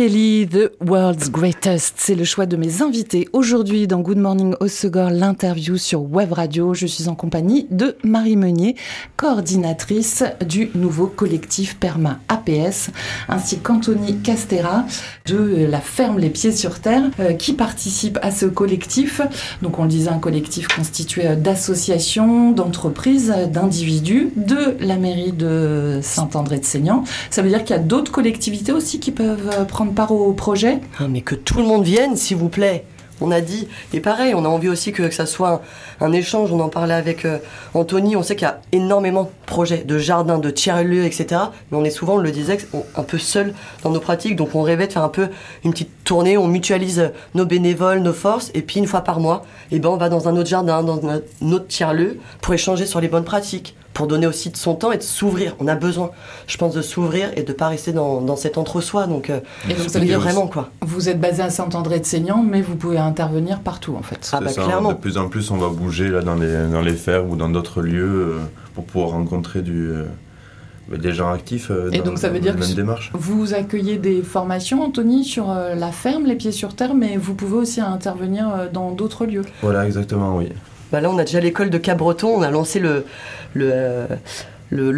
[0.00, 5.10] Kelly, The World's Greatest, c'est le choix de mes invités aujourd'hui dans Good Morning Osegor,
[5.10, 6.72] l'interview sur Web Radio.
[6.72, 8.76] Je suis en compagnie de Marie Meunier,
[9.18, 12.88] coordinatrice du nouveau collectif Perma APS,
[13.28, 14.86] ainsi qu'Anthony Castera
[15.26, 19.20] de la ferme Les Pieds sur Terre, euh, qui participe à ce collectif.
[19.60, 27.04] Donc on le disait, un collectif constitué d'associations, d'entreprises, d'individus, de la mairie de Saint-André-de-Seignan.
[27.28, 30.32] Ça veut dire qu'il y a d'autres collectivités aussi qui peuvent euh, prendre part au
[30.32, 32.84] projet Ah, mais que tout le monde vienne, s'il vous plaît.
[33.22, 35.60] On a dit, et pareil, on a envie aussi que, ça soit
[36.00, 36.52] un, échange.
[36.52, 37.36] On en parlait avec euh,
[37.74, 38.16] Anthony.
[38.16, 41.42] On sait qu'il y a énormément de projets, de jardins, de tiers-lieux, etc.
[41.70, 42.56] Mais on est souvent, on le disait,
[42.96, 44.36] un peu seul dans nos pratiques.
[44.36, 45.28] Donc on rêvait de faire un peu
[45.64, 46.38] une petite tournée.
[46.38, 48.50] On mutualise nos bénévoles, nos forces.
[48.54, 51.06] Et puis une fois par mois, eh ben, on va dans un autre jardin, dans
[51.06, 51.20] un
[51.52, 53.76] autre tiers-lieu pour échanger sur les bonnes pratiques.
[53.92, 55.56] Pour donner aussi de son temps et de s'ouvrir.
[55.58, 56.10] On a besoin,
[56.46, 59.06] je pense, de s'ouvrir et de pas rester dans, dans cet entre-soi.
[59.08, 60.70] Donc, euh, Et donc ça veut dire vraiment quoi.
[60.80, 64.30] Vous êtes basé à Saint-André-de-Seignan, mais vous pouvez intervenir partout en fait.
[64.32, 64.90] Ah bah, ça, clairement.
[64.92, 67.48] De plus en plus, on va bouger là dans les, dans les fermes ou dans
[67.48, 68.38] d'autres lieux euh,
[68.74, 70.04] pour pouvoir rencontrer du, euh,
[70.88, 72.70] bah, des gens actifs euh, Et dans, donc, ça veut dans dire la que même
[72.70, 73.10] ce- démarche.
[73.14, 77.34] Vous accueillez des formations, Anthony, sur euh, la ferme, les pieds sur terre, mais vous
[77.34, 79.44] pouvez aussi intervenir euh, dans d'autres lieux.
[79.62, 80.48] Voilà, exactement, oui.
[80.92, 82.28] Bah là, on a déjà l'école de Cabreton.
[82.28, 83.04] On a lancé le,
[83.56, 84.06] euh,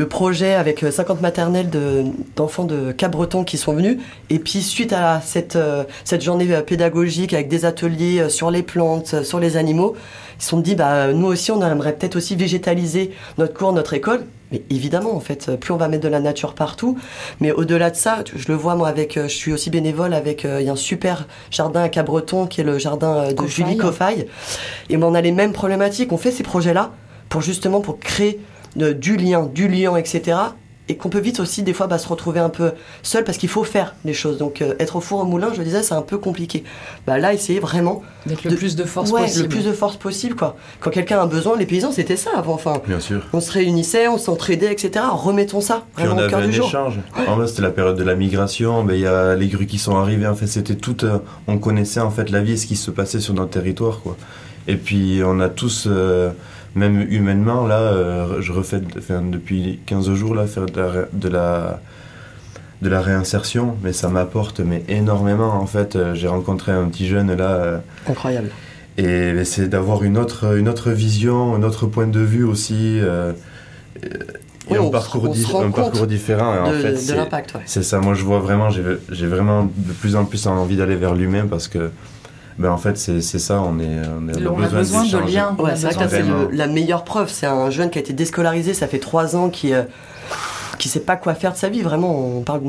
[0.09, 2.05] projet avec euh, 50 maternelles de-
[2.37, 3.99] d'enfants de, Cabreton qui sont venus.
[4.31, 5.85] Et puis, suite à cette, euh,
[6.21, 9.95] journée euh, pédagogique avec des ateliers euh, sur les plantes, euh, sur les animaux,
[10.39, 13.93] ils se sont dit, bah, nous aussi, on aimerait peut-être aussi végétaliser notre cours, notre
[13.95, 14.25] école.
[14.53, 16.97] Mais évidemment, en fait, plus on va mettre de la nature partout.
[17.41, 20.45] Mais au-delà de ça, je le vois, moi, avec, euh, je suis aussi bénévole avec,
[20.45, 23.35] euh, il y a un super jardin à Cabreton qui est le jardin euh, de
[23.35, 23.51] Cofaille.
[23.51, 24.27] Julie Cofaille.
[24.91, 26.13] Et ben, on a les mêmes problématiques.
[26.13, 26.93] On fait ces projets-là
[27.29, 28.41] pour justement pour créer
[28.77, 30.37] de- du lien, du lien, etc.
[30.89, 33.49] Et qu'on peut vite aussi des fois bah, se retrouver un peu seul parce qu'il
[33.49, 34.37] faut faire les choses.
[34.39, 36.65] Donc euh, être au four au moulin, je le disais, c'est un peu compliqué.
[37.07, 39.43] Bah, là, essayer vraiment D'être le De- plus de force ouais, possible.
[39.45, 40.35] le plus de force possible.
[40.35, 40.57] quoi.
[40.81, 42.55] Quand quelqu'un a besoin, les paysans, c'était ça avant.
[42.55, 43.23] Enfin, Bien sûr.
[43.33, 45.05] on se réunissait, on s'entraidait, etc.
[45.13, 46.67] Remettons ça Puis vraiment on au cœur du jour.
[46.67, 46.99] échange.
[47.29, 48.83] En fait, c'était la période de la migration.
[48.83, 50.27] Ben, il y a les grues qui sont arrivées.
[50.27, 51.05] En fait, c'était tout.
[51.05, 54.01] euh, on connaissait en fait la vie et ce qui se passait sur notre territoire,
[54.03, 54.17] quoi.
[54.69, 56.31] Et puis on a tous, euh,
[56.75, 61.29] même humainement, là, euh, je refais enfin, depuis 15 jours là, faire de la, de
[61.29, 61.81] la
[62.83, 65.95] de la réinsertion, mais ça m'apporte mais énormément en fait.
[65.95, 67.51] Euh, J'ai rencontré un petit jeune là.
[67.51, 68.51] euh, Incroyable.
[68.99, 72.99] et c'est d'avoir une autre, une autre vision, un autre point de vue aussi.
[73.01, 73.33] euh,
[74.03, 74.09] et
[74.79, 76.55] Oui, un, parcours, di- un parcours différent.
[76.55, 77.61] Et en de fait, de c'est- l'impact, ouais.
[77.67, 80.97] c'est ça, moi je vois vraiment, j'ai j'ai vraiment de plus en plus envie d'aller
[80.97, 81.91] vers l'humain parce que,
[82.59, 85.57] ben en fait, c'est c'est ça, on, est, on, est, On a besoin de liens.
[85.59, 87.31] Ouais, c'est la meilleure preuve.
[87.31, 89.83] C'est un jeune qui a été déscolarisé, ça fait trois ans, qui euh,
[90.79, 91.83] qui sait pas quoi faire de sa vie.
[91.83, 92.63] Vraiment, on parle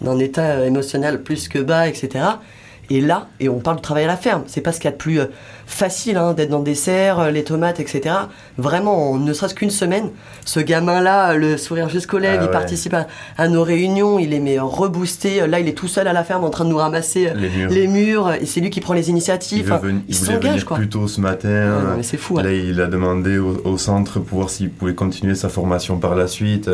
[0.00, 2.24] d'un état émotionnel plus que bas, etc.
[2.90, 4.88] Et là, et on parle de travail à la ferme, c'est pas ce qu'il y
[4.88, 5.26] a de plus euh,
[5.66, 8.14] facile hein, d'être dans le dessert, euh, les tomates, etc.
[8.58, 10.10] Vraiment, en ne serait-ce qu'une semaine,
[10.44, 13.06] ce gamin-là, euh, le sourire jusqu'aux lèvres, Ah il participe à,
[13.38, 15.46] à nos réunions, il est mais reboosté.
[15.46, 17.48] Là, il est tout seul à la ferme en train de nous ramasser euh, Les
[17.48, 17.70] murs.
[17.70, 19.72] les murs, et c'est lui qui prend les initiatives.
[19.72, 20.76] Enfin, il il voulait s'engage, venir quoi.
[20.76, 21.94] plus tôt ce matin.
[21.96, 22.38] Ouais, c'est fou.
[22.38, 22.42] hein.
[22.42, 26.14] Là, il a demandé au, au centre pour voir s'il pouvait continuer sa formation par
[26.14, 26.68] la suite.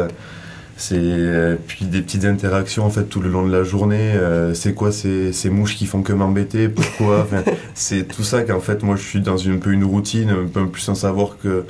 [0.82, 4.12] C'est euh, puis des petites interactions en fait tout le long de la journée.
[4.14, 7.42] Euh, c'est quoi ces, ces mouches qui font que m'embêter Pourquoi Enfin,
[7.74, 10.46] C'est tout ça qu'en fait moi je suis dans une un peu une routine, un
[10.46, 11.64] peu plus un savoir que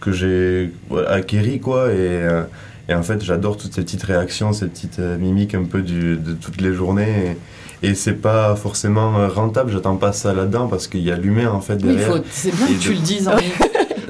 [0.00, 1.92] que j'ai voilà, acquéri quoi.
[1.92, 2.42] Et, euh,
[2.88, 6.16] et en fait j'adore toutes ces petites réactions, ces petites euh, mimiques un peu du,
[6.16, 7.36] de toutes les journées.
[7.82, 9.70] Et, et c'est pas forcément rentable.
[9.70, 12.16] J'attends pas ça là-dedans parce qu'il y a l'humain en fait Oui, il derrière.
[12.16, 13.30] faut- c'est bien Et que tu le dises.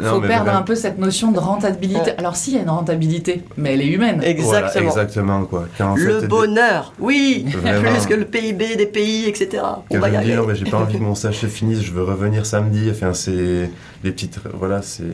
[0.01, 0.59] Il faut perdre vraiment.
[0.59, 2.13] un peu cette notion de rentabilité.
[2.19, 4.17] Alors, si, il y a une rentabilité, mais elle est humaine.
[4.17, 4.89] Voilà, Exactement.
[4.91, 5.67] exactement quoi.
[5.77, 7.91] Quand, en le fait, bonheur, oui, Vraiment.
[7.91, 9.63] plus que le PIB des pays, etc.
[9.91, 12.05] On va je y non, mais j'ai pas envie que mon se finisse, je veux
[12.05, 12.89] revenir samedi.
[12.91, 13.71] Enfin, c'est
[14.03, 14.39] des petites.
[14.55, 15.05] Voilà, c'est.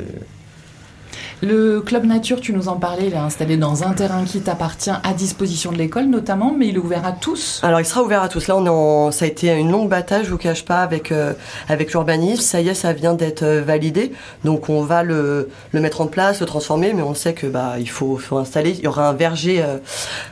[1.47, 4.89] Le club nature, tu nous en parlais, il est installé dans un terrain qui t'appartient
[4.89, 7.61] à disposition de l'école notamment, mais il est ouvert à tous.
[7.63, 8.49] Alors il sera ouvert à tous.
[8.49, 9.11] Là, on est en...
[9.11, 11.35] ça a été une longue bataille, je vous cache pas, avec euh,
[11.69, 12.41] avec l'urbanisme.
[12.41, 14.13] Ça y est, ça vient d'être euh, validé.
[14.43, 17.75] Donc on va le, le mettre en place, le transformer, mais on sait que bah
[17.79, 18.71] il faut, faut installer.
[18.79, 19.77] Il y aura un verger, euh,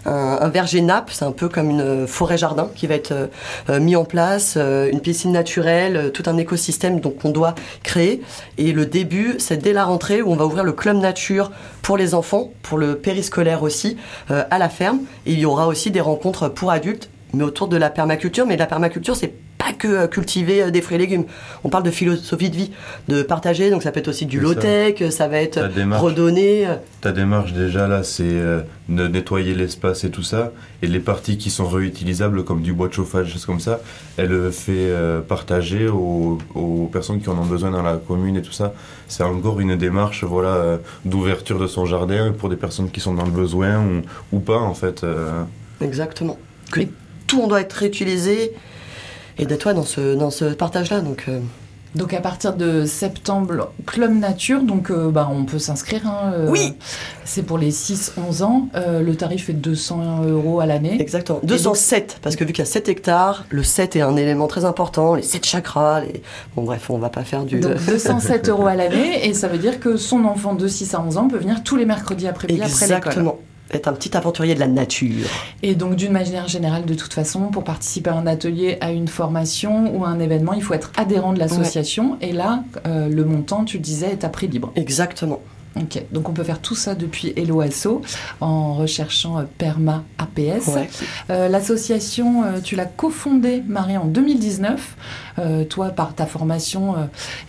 [0.06, 1.10] un, verger nappe.
[1.12, 3.26] C'est un peu comme une forêt jardin qui va être euh,
[3.68, 8.22] euh, mis en place, euh, une piscine naturelle, euh, tout un écosystème qu'on doit créer.
[8.56, 11.50] Et le début, c'est dès la rentrée où on va ouvrir le club nature
[11.82, 13.96] pour les enfants, pour le périscolaire aussi,
[14.30, 15.00] euh, à la ferme.
[15.26, 18.46] Et il y aura aussi des rencontres pour adultes, mais autour de la permaculture.
[18.46, 19.34] Mais la permaculture, c'est
[19.72, 21.24] pas que euh, cultiver euh, des fruits et légumes.
[21.64, 22.70] On parle de philosophie de vie,
[23.08, 23.70] de partager.
[23.70, 25.58] Donc ça peut être aussi du low-tech, ça va être
[25.98, 26.66] redonner.
[26.66, 30.52] euh, Ta démarche déjà là, c'est euh, de nettoyer l'espace et tout ça.
[30.82, 33.80] Et les parties qui sont réutilisables, comme du bois de chauffage, choses comme ça,
[34.16, 38.42] elle fait euh, partager aux, aux personnes qui en ont besoin dans la commune et
[38.42, 38.74] tout ça.
[39.08, 43.14] C'est encore une démarche voilà, euh, d'ouverture de son jardin pour des personnes qui sont
[43.14, 44.02] dans le besoin ou,
[44.36, 45.04] ou pas en fait.
[45.80, 46.38] Exactement.
[46.70, 46.80] Que
[47.26, 48.52] tout on doit être réutilisé
[49.38, 51.00] et d'être ouais, dans ce, dans ce partage-là.
[51.00, 51.40] Donc euh,
[51.94, 56.06] Donc à partir de septembre, club nature, donc euh, bah, on peut s'inscrire.
[56.06, 56.74] hein, euh, Oui.
[57.24, 58.68] C'est pour les 6-11 ans.
[58.74, 61.00] Euh, le tarif est de 200 euros à l'année.
[61.00, 61.40] exactement.
[61.42, 64.64] 207, parce que vu qu'il y a 7 hectares, le 7 est un élément très
[64.64, 66.00] important, les 7 chakras.
[66.00, 66.22] Les...
[66.56, 67.60] Bon bref, on va pas faire du...
[67.60, 71.00] Donc 207 euros à l'année, et ça veut dire que son enfant de 6 à
[71.00, 72.96] 11 ans peut venir tous les mercredis après-midi après l'école.
[72.96, 73.38] Exactement.
[73.72, 75.26] Être un petit aventurier de la nature.
[75.62, 79.08] Et donc d'une manière générale, de toute façon, pour participer à un atelier, à une
[79.08, 82.18] formation ou à un événement, il faut être adhérent de l'association.
[82.20, 84.72] Et là, euh, le montant, tu le disais, est à prix libre.
[84.76, 85.40] Exactement.
[85.74, 88.02] Ok, donc on peut faire tout ça depuis Hello Asso
[88.42, 90.66] en recherchant euh, Perma APS.
[90.68, 90.90] Ouais.
[91.30, 94.96] Euh, L'association, euh, tu l'as cofondée, Marie, en 2019.
[95.38, 96.98] Euh, toi, par ta formation, euh,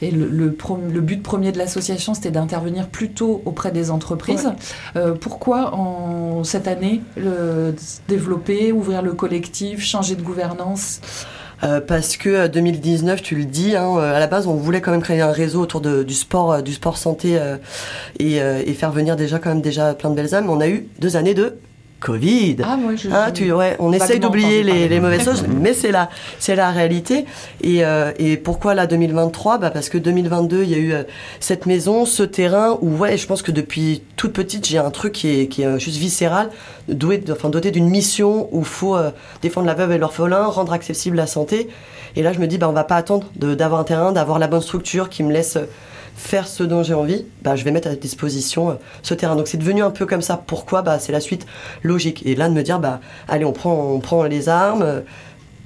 [0.02, 4.54] et le, le pro- le but premier de l'association, c'était d'intervenir plutôt auprès des entreprises.
[4.96, 7.76] Euh, pourquoi, en cette année, le,
[8.08, 11.02] développer, ouvrir le collectif, changer de gouvernance?
[11.64, 14.82] Euh, parce que euh, 2019, tu le dis, hein, euh, à la base, on voulait
[14.82, 17.58] quand même créer un réseau autour du sport, euh, du sport santé euh,
[18.20, 20.50] et, euh, faire venir déjà quand même déjà plein de belles âmes.
[20.50, 21.58] On a eu deux années de
[22.04, 22.58] Covid.
[22.64, 23.08] Ah, moi, je.
[23.12, 27.26] Ah, tu, ouais, on essaye d'oublier les, mauvaises choses, mais c'est la, c'est la réalité.
[27.62, 31.04] Et, euh, et pourquoi là 2023 bah Parce que 2022, il y a eu euh,
[31.40, 35.14] cette maison, ce terrain où, ouais, je pense que depuis toute petite, j'ai un truc
[35.14, 36.50] qui est, qui est euh, juste viscéral,
[36.90, 39.12] doué, enfin, doté d'une mission où il faut euh,
[39.42, 41.70] défendre la veuve et l'orphelin, rendre accessible la santé.
[42.18, 44.48] Et là, je me dis, bah, on va pas attendre d'avoir un terrain, d'avoir la
[44.48, 45.58] bonne structure qui me laisse
[46.16, 49.36] faire ce dont j'ai envie, bah, je vais mettre à disposition euh, ce terrain.
[49.36, 50.42] Donc c'est devenu un peu comme ça.
[50.46, 50.82] Pourquoi?
[50.82, 51.46] Bah, C'est la suite
[51.82, 52.22] logique.
[52.26, 55.04] Et là, de me dire, bah, allez, on prend, on prend les armes.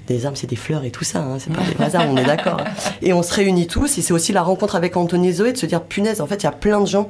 [0.08, 2.16] Des armes, c'est des fleurs et tout ça, hein, c'est pas des vraies armes, on
[2.18, 2.62] est d'accord.
[3.02, 5.58] Et on se réunit tous, et c'est aussi la rencontre avec Anthony et Zoé, de
[5.58, 7.10] se dire, punaise, en fait, il y a plein de gens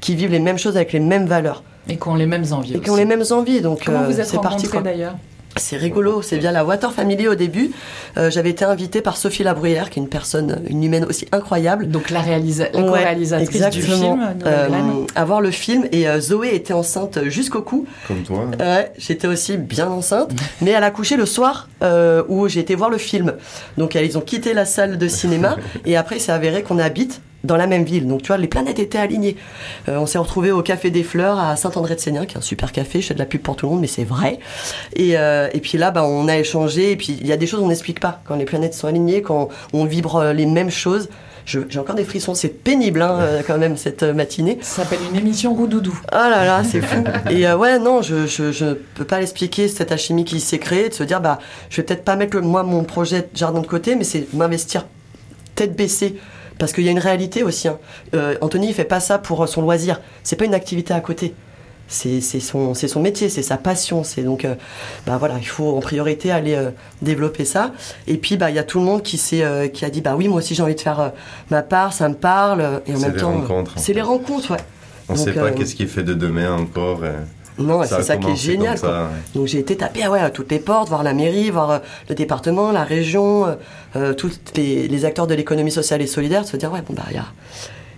[0.00, 2.74] qui vivent les mêmes choses avec les mêmes valeurs, Et qui ont les mêmes envies.
[2.74, 4.66] et qui ont les mêmes envies, donc Comment euh, vous êtes c'est parti.
[4.82, 5.14] d'ailleurs?
[5.56, 7.70] C'est rigolo, c'est via la Water Family au début.
[8.16, 11.88] Euh, J'avais été invitée par Sophie Labruyère, qui est une personne, une humaine aussi incroyable.
[11.88, 14.14] Donc la, réalisa- la Ouais, co-réalisatrice du exactement.
[14.16, 14.68] film, Euh,
[15.14, 17.86] à voir le film et euh, Zoé était enceinte jusqu'au cou.
[18.08, 18.46] Comme toi.
[18.58, 20.30] Ouais, j'étais aussi bien enceinte,
[20.62, 23.34] mais elle a couché le soir euh, où j'ai été voir le film.
[23.76, 27.20] Donc ils ont quitté la salle de cinéma et après il s'est avéré qu'on habite
[27.44, 28.06] dans la même ville.
[28.06, 29.36] Donc tu vois, les planètes étaient alignées.
[29.88, 33.00] Euh, on s'est retrouvés au Café des Fleurs à Saint-André-de-Sénien, qui est un super café.
[33.00, 34.38] Je fais de la pub pour tout le monde, mais c'est vrai.
[34.94, 36.92] Et, euh, et puis là, bah, on a échangé.
[36.92, 39.22] Et puis il y a des choses qu'on n'explique pas quand les planètes sont alignées,
[39.22, 41.08] quand on vibre euh, les mêmes choses.
[41.46, 42.34] j'ai encore des frissons.
[42.34, 44.58] C'est pénible hein, euh, quand même cette matinée.
[44.62, 45.98] Ça s'appelle une émission Roudoudou.
[46.12, 47.02] Ah là là, c'est fou.
[47.30, 50.94] Et ouais, non, je, je, je peux pas l'expliquer, cette alchimie qui s'est créée, de
[50.94, 51.38] se dire, bah,
[51.70, 54.86] je vais peut-être pas mettre moi mon projet de jardin de côté, mais c'est m'investir
[55.54, 56.16] tête baissée.
[56.58, 57.68] Parce qu'il y a une réalité aussi.
[57.68, 57.78] hein.
[58.14, 60.00] Euh, Anthony, il fait pas ça pour son loisir.
[60.22, 61.34] C'est pas une activité à côté.
[61.88, 64.02] C'est son, son métier, c'est sa passion.
[64.02, 64.54] C'est donc, euh,
[65.06, 66.70] bah voilà, il faut en priorité aller euh,
[67.02, 67.72] développer ça.
[68.06, 70.28] Et puis, bah, il y a tout le monde qui, qui a dit, bah oui,
[70.28, 71.12] moi aussi j'ai envie de faire
[71.50, 72.80] ma part, ça me parle.
[72.86, 73.44] Et en C'est même les temps,
[73.76, 74.60] c'est les rencontres, ouais.
[75.08, 77.04] On Donc, sait pas qu'est-ce qui est fait de demain encore.
[77.04, 77.10] et
[77.58, 78.78] Non, c'est ça qui est génial.
[78.80, 78.98] comme quoi.
[78.98, 79.20] ça, ouais.
[79.34, 81.78] Donc j'ai été taper ah ouais, à toutes les portes, voir la mairie, voir euh,
[82.08, 83.54] le département, la région, euh,
[83.96, 87.02] euh, tous les, les acteurs de l'économie sociale et solidaire, se dire ouais bon bah
[87.10, 87.26] il y a,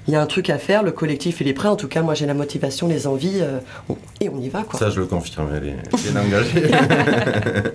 [0.06, 2.02] il y a un truc à faire, le collectif il est prêt, en tout cas
[2.02, 3.58] moi j'ai la motivation, les envies, euh,
[4.20, 4.78] et on y va quoi.
[4.78, 6.70] Ça, je le confirme, elle est bien engagée.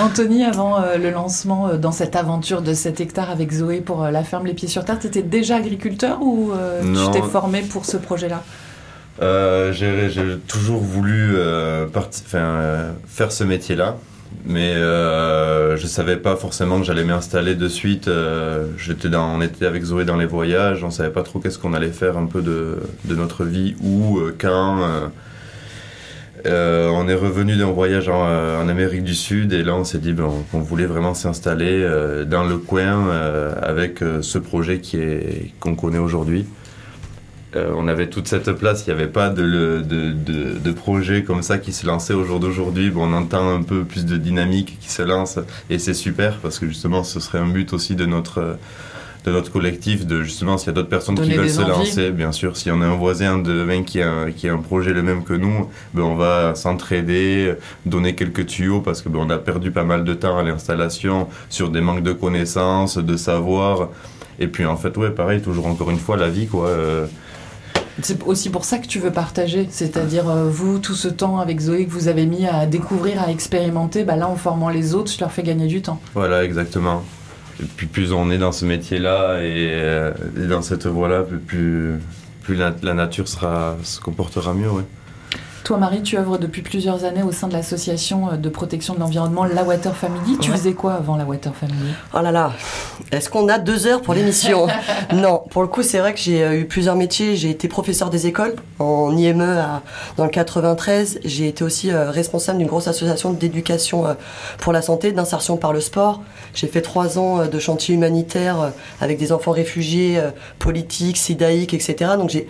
[0.00, 4.04] Anthony, avant euh, le lancement euh, dans cette aventure de 7 hectares avec Zoé pour
[4.04, 7.26] euh, la ferme Les Pieds sur Terre, tu étais déjà agriculteur ou euh, tu t'es
[7.26, 8.42] formé pour ce projet-là?
[9.20, 11.86] Euh, j'ai toujours voulu euh,
[12.34, 13.96] euh, faire ce métier-là,
[14.44, 18.08] mais je savais pas forcément que j'allais m'installer de suite.
[18.08, 22.16] On était avec Zoé dans les voyages, on savait pas trop qu'est-ce qu'on allait faire
[22.16, 22.78] un peu de,
[23.14, 25.08] notre vie, euh.
[26.46, 30.12] Euh, on est revenu d'un voyage en, Amérique du Sud et là on s'est dit
[30.12, 31.84] ben, qu'on voulait vraiment s'installer
[32.26, 33.10] dans le coin
[33.60, 34.80] avec ce projet
[35.58, 36.46] qu'on connaît aujourd'hui.
[37.58, 40.72] Euh, on avait toute cette place, il n'y avait pas de, le- de, de- de
[40.72, 42.90] projet comme ça qui se lançait au jour d'aujourd'hui.
[42.90, 45.38] Bon, on entend un peu plus de dynamique qui se lance
[45.70, 48.56] et c'est super parce que justement ce serait un but aussi de notre,
[49.24, 51.70] de notre collectif, de justement s'il y a d'autres personnes Donner qui veulent se envies.
[51.70, 54.52] lancer, bien sûr, si on a un voisin de demain qui a, un- qui a
[54.54, 57.54] un projet le même que nous, ben on va s'entraider,
[57.86, 61.28] donner quelques tuyaux parce que ben on a perdu pas mal de temps à l'installation
[61.50, 63.88] sur des manques de connaissances, de savoir.
[64.40, 66.68] Et puis en fait, ouais, pareil, toujours encore une fois, la vie, quoi.
[66.68, 67.06] euh,
[68.02, 71.60] C'est aussi pour ça que tu veux partager, c'est-à-dire euh, vous, tout ce temps avec
[71.60, 75.10] Zoé que vous avez mis à découvrir, à expérimenter, bah là en formant les autres,
[75.10, 76.00] je leur fais gagner du temps.
[76.14, 77.02] Voilà, exactement.
[77.60, 80.12] Et puis plus on est dans ce métier-là et, euh,
[80.48, 81.98] dans cette voie-là, plus,
[82.42, 84.84] plus, la, nature se comportera mieux, ouais.
[85.68, 89.00] Toi Marie, tu œuvres depuis plusieurs années au sein de l'association euh, de protection de
[89.00, 90.38] l'environnement La Water Family.
[90.38, 90.56] Tu Ouais.
[90.56, 91.92] faisais quoi avant La Water Family?
[92.14, 92.52] Oh là là,
[93.12, 94.66] est-ce qu'on a deux heures pour l'émission?
[95.12, 97.36] Non, pour le coup, c'est vrai que j'ai euh, eu plusieurs métiers.
[97.36, 99.82] J'ai été professeur des écoles en IME à-
[100.16, 101.20] dans le 93.
[101.26, 104.14] J'ai été aussi euh, responsable d'une grosse association d'éducation euh,
[104.60, 106.22] pour la santé, d'insertion par le sport.
[106.54, 110.18] J'ai fait trois ans euh, de chantier humanitaire avec des enfants réfugiés,
[110.58, 112.12] politiques, sidaïques, etc.
[112.16, 112.48] Donc j'ai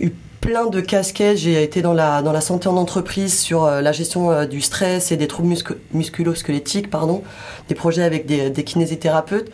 [0.00, 1.38] eu plein de casquettes.
[1.38, 4.60] J'ai été dans la, dans la santé en entreprise sur euh, la gestion euh, du
[4.60, 7.22] stress et des troubles muscu- musculo-squelettiques, pardon,
[7.68, 9.50] des projets avec des, des kinésithérapeutes.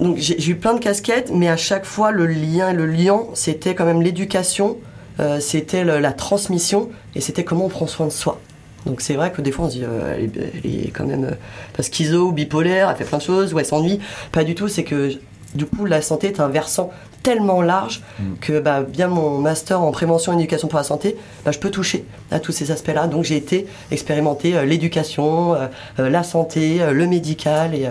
[0.00, 3.74] Donc j'ai eu plein de casquettes, mais à chaque fois le lien, le lien, c'était
[3.74, 4.76] quand même l'éducation,
[5.18, 8.38] euh, c'était la transmission et c'était comment on prend soin de soi.
[8.86, 10.30] Donc c'est vrai que des fois on se dit elle,
[10.64, 11.36] est, quand même
[11.76, 13.98] pas schizo, bipolaire, elle fait plein de choses, ou elle s'ennuie.
[14.30, 15.10] Pas du tout, c'est que
[15.56, 16.90] du coup la santé est un versant
[17.22, 18.02] tellement large
[18.40, 21.70] que bah, bien mon master en prévention et éducation pour la santé, bah, je peux
[21.70, 23.06] toucher à tous ces aspects-là.
[23.06, 25.66] Donc j'ai été expérimenter euh, l'éducation, euh,
[25.98, 27.90] euh, la santé, euh, le médical et euh,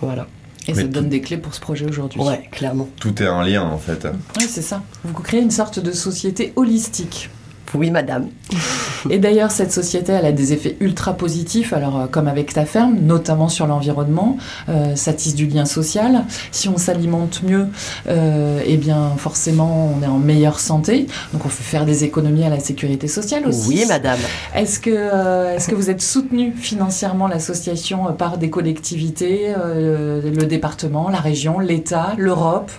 [0.00, 0.26] voilà.
[0.68, 2.20] Et ça te donne des clés pour ce projet aujourd'hui.
[2.20, 2.88] Ouais, clairement.
[2.98, 4.04] Tout est en lien, en fait.
[4.04, 4.82] Ouais, c'est ça.
[5.04, 7.30] Vous créez une sorte de société holistique.
[7.76, 8.28] Oui, madame.
[9.10, 12.64] Et d'ailleurs, cette société, elle a des effets ultra positifs, alors euh, comme avec ta
[12.64, 14.36] ferme, notamment sur l'environnement,
[14.68, 16.24] euh, ça tisse du lien social.
[16.50, 17.68] Si on s'alimente mieux,
[18.08, 21.06] euh, eh bien forcément, on est en meilleure santé.
[21.32, 23.68] Donc on fait faire des économies à la sécurité sociale aussi.
[23.68, 24.18] Oui, madame.
[24.54, 31.08] Est-ce que, euh, est-ce que vous êtes soutenu financièrement l'association par des collectivités, le département,
[31.08, 32.70] la région, l'État, l'Europe?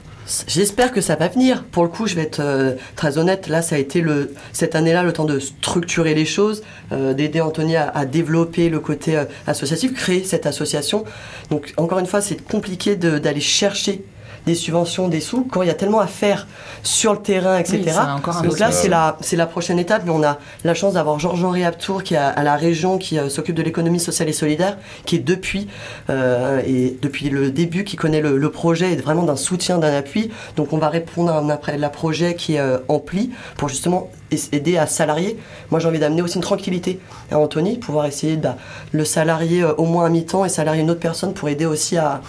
[0.48, 1.64] J'espère que ça va venir.
[1.64, 3.48] Pour le coup, je vais être euh, très honnête.
[3.48, 7.40] Là, ça a été le, cette année-là le temps de structurer les choses, euh, d'aider
[7.40, 11.06] Anthony à, développer le côté euh, associatif, créer cette association.
[11.50, 14.04] Donc, encore une fois, c'est compliqué d'aller chercher
[14.48, 16.48] des subventions, des sous, quand il y a tellement à faire
[16.82, 17.82] sur le terrain, etc.
[17.86, 20.40] Oui, c'est encore un Donc là, c'est la, c'est la prochaine étape, mais on a
[20.64, 23.62] la chance d'avoir Georges-Henri Aptour, qui est à, à la région, qui euh, s'occupe de
[23.62, 25.68] l'économie sociale et solidaire, qui est depuis,
[26.10, 29.94] euh, et depuis le début, qui connaît le, le projet, et vraiment d'un soutien, d'un
[29.94, 30.32] appui.
[30.56, 34.10] Donc on va répondre à un appel à projet qui est euh, ampli, pour justement
[34.52, 35.38] aider à salarier.
[35.72, 37.00] Moi, j'ai envie d'amener aussi une tranquillité
[37.32, 38.58] à Anthony, pouvoir essayer de bah,
[38.92, 41.98] le salarier euh, au moins à mi-temps et salarier une autre personne pour aider aussi
[41.98, 42.22] à,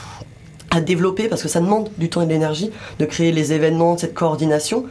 [0.71, 3.97] à développer, parce que ça demande du temps et de l'énergie, de créer les événements,
[3.97, 4.85] cette coordination.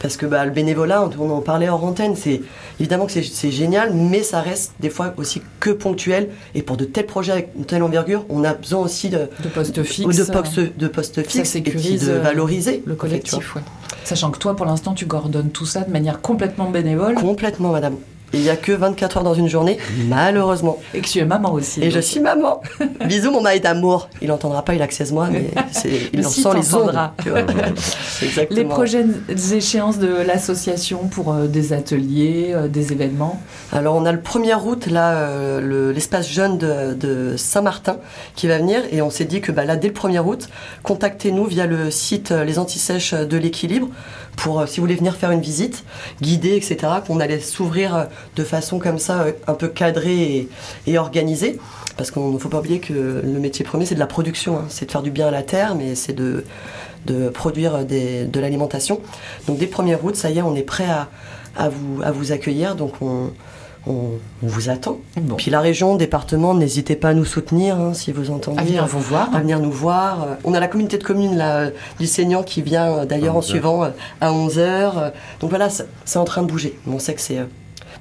[0.00, 2.40] Parce que bah, le bénévolat, on en parlait hors antenne, c'est
[2.80, 6.30] évidemment que c'est- génial, mais ça reste des fois aussi que ponctuel.
[6.56, 9.48] Et pour de tels projets avec une telle envergure, on a besoin aussi de, De
[9.48, 10.16] postes ou fixes.
[10.16, 13.62] de postes, de postes fixes et puis de euh, valoriser Le en fait, collectif, ouais.
[14.02, 17.94] Sachant que toi, pour l'instant, tu coordonnes tout ça de manière complètement bénévole Complètement, madame.
[18.34, 19.78] Et Il n'y a que 24 heures dans une journée,
[20.08, 20.78] malheureusement.
[20.94, 21.82] et que tu es maman aussi.
[21.82, 22.62] Et je suis maman.
[23.06, 24.08] Bisous, mon mari d'amour.
[24.22, 25.50] Il n'entendra pas, il a que 16 mois, mais
[25.84, 26.92] il Mais en si, sent les ondes.
[28.50, 29.20] Les prochaines
[29.52, 33.40] échéances de l'association pour euh, des ateliers, euh, des événements?
[33.72, 37.96] Alors, on a le 1er août, là, euh, le- l'espace jeune de, de Saint-Martin
[38.36, 38.80] qui va venir.
[38.92, 40.48] Et on s'est dit que bah, là, dès le 1er août,
[40.82, 43.88] contactez-nous via le site Les Antisèches de l'équilibre
[44.36, 45.84] pour, euh, si vous voulez venir faire une visite,
[46.20, 46.76] guidée, etc.,
[47.06, 48.04] qu'on allait s'ouvrir euh,
[48.36, 50.48] de façon comme ça, euh, un peu cadrée
[50.86, 51.58] et, organisée.
[51.96, 54.58] Parce qu'il ne faut pas oublier que le métier premier, c'est de la production.
[54.58, 54.64] hein.
[54.68, 56.44] C'est de faire du bien à la terre, mais c'est de,
[57.34, 59.00] produire de l'alimentation.
[59.46, 60.86] Donc dès le 1er août, ça y est, on est prêt
[61.56, 62.76] à, vous, à vous accueillir.
[62.76, 63.30] Donc on,
[63.86, 64.98] on- on vous attend.
[65.16, 65.36] Bon.
[65.36, 68.58] Puis la région, département, n'hésitez pas à nous soutenir hein, si vous entendez.
[68.60, 69.34] À venir vous voir.
[69.34, 70.22] À venir nous voir.
[70.22, 73.34] Euh, On a la communauté de communes là, euh, du Seignan qui vient euh, d'ailleurs
[73.34, 73.50] en 11 heures.
[73.50, 75.12] suivant euh, à 11h.
[75.40, 76.78] Donc voilà, c'est c'est en train de bouger.
[76.86, 77.38] On sait que c'est...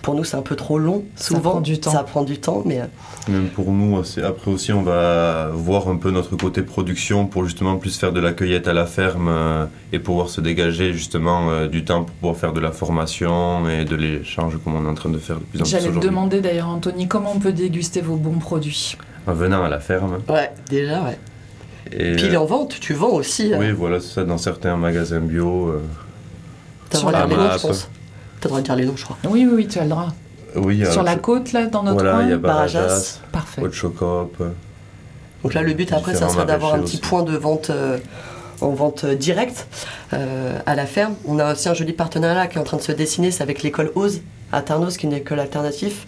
[0.02, 1.04] pour nous, c'est un peu trop long.
[1.16, 1.92] Ça Souvent, prend du temps.
[1.92, 2.86] Ça prend du temps, mais euh,
[3.28, 7.46] Même pour nous, c'est- après aussi, on va voir un peu notre côté production pour
[7.46, 11.50] justement plus faire de la cueillette à la ferme euh, et pouvoir se dégager justement
[11.52, 14.90] euh, du temps pour pouvoir faire de la formation et de l'échange comme on est
[14.90, 17.40] en train de faire de plus en plus J'allais te demander d'ailleurs, Anthony, comment on
[17.40, 18.98] peut déguster vos bons produits?
[19.28, 20.18] En venant à la ferme.
[20.30, 21.18] ouais, déjà, ouais.
[21.92, 23.54] Et, Puis en vente, tu vends aussi.
[23.54, 25.68] euh, oui, voilà, c'est ça, dans certains magasins bio.
[25.68, 25.82] euh,
[26.90, 27.58] T'as Sur la map.
[27.58, 27.90] je pense.
[28.42, 29.18] T'as le droit de dire les noms, je crois.
[29.30, 30.08] Oui, oui, oui, tu as le droit.
[30.56, 32.82] oui, a- Sur la côte, là, dans notre Voilà, coin il y a Barajas.
[32.82, 33.62] Barajas, Parfait.
[33.62, 34.36] Haute Chocop.
[34.42, 34.50] euh,
[35.44, 37.02] Donc là, le but après, ça serait d'avoir un petit aussi.
[37.02, 37.98] point de vente euh,
[38.60, 39.68] en vente euh, directe
[40.14, 41.14] euh, à la ferme.
[41.26, 43.64] On a aussi un joli partenariat qui est en train de se dessiner, c'est avec
[43.64, 44.22] l'école OSE
[44.52, 46.06] à Tarnos, qui est une école alternative,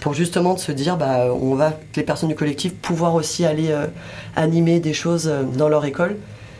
[0.00, 3.44] pour justement de se dire, bah, on va, que les personnes du collectif, pouvoir aussi
[3.46, 3.86] aller euh,
[4.34, 6.16] animer des choses euh, dans leur école.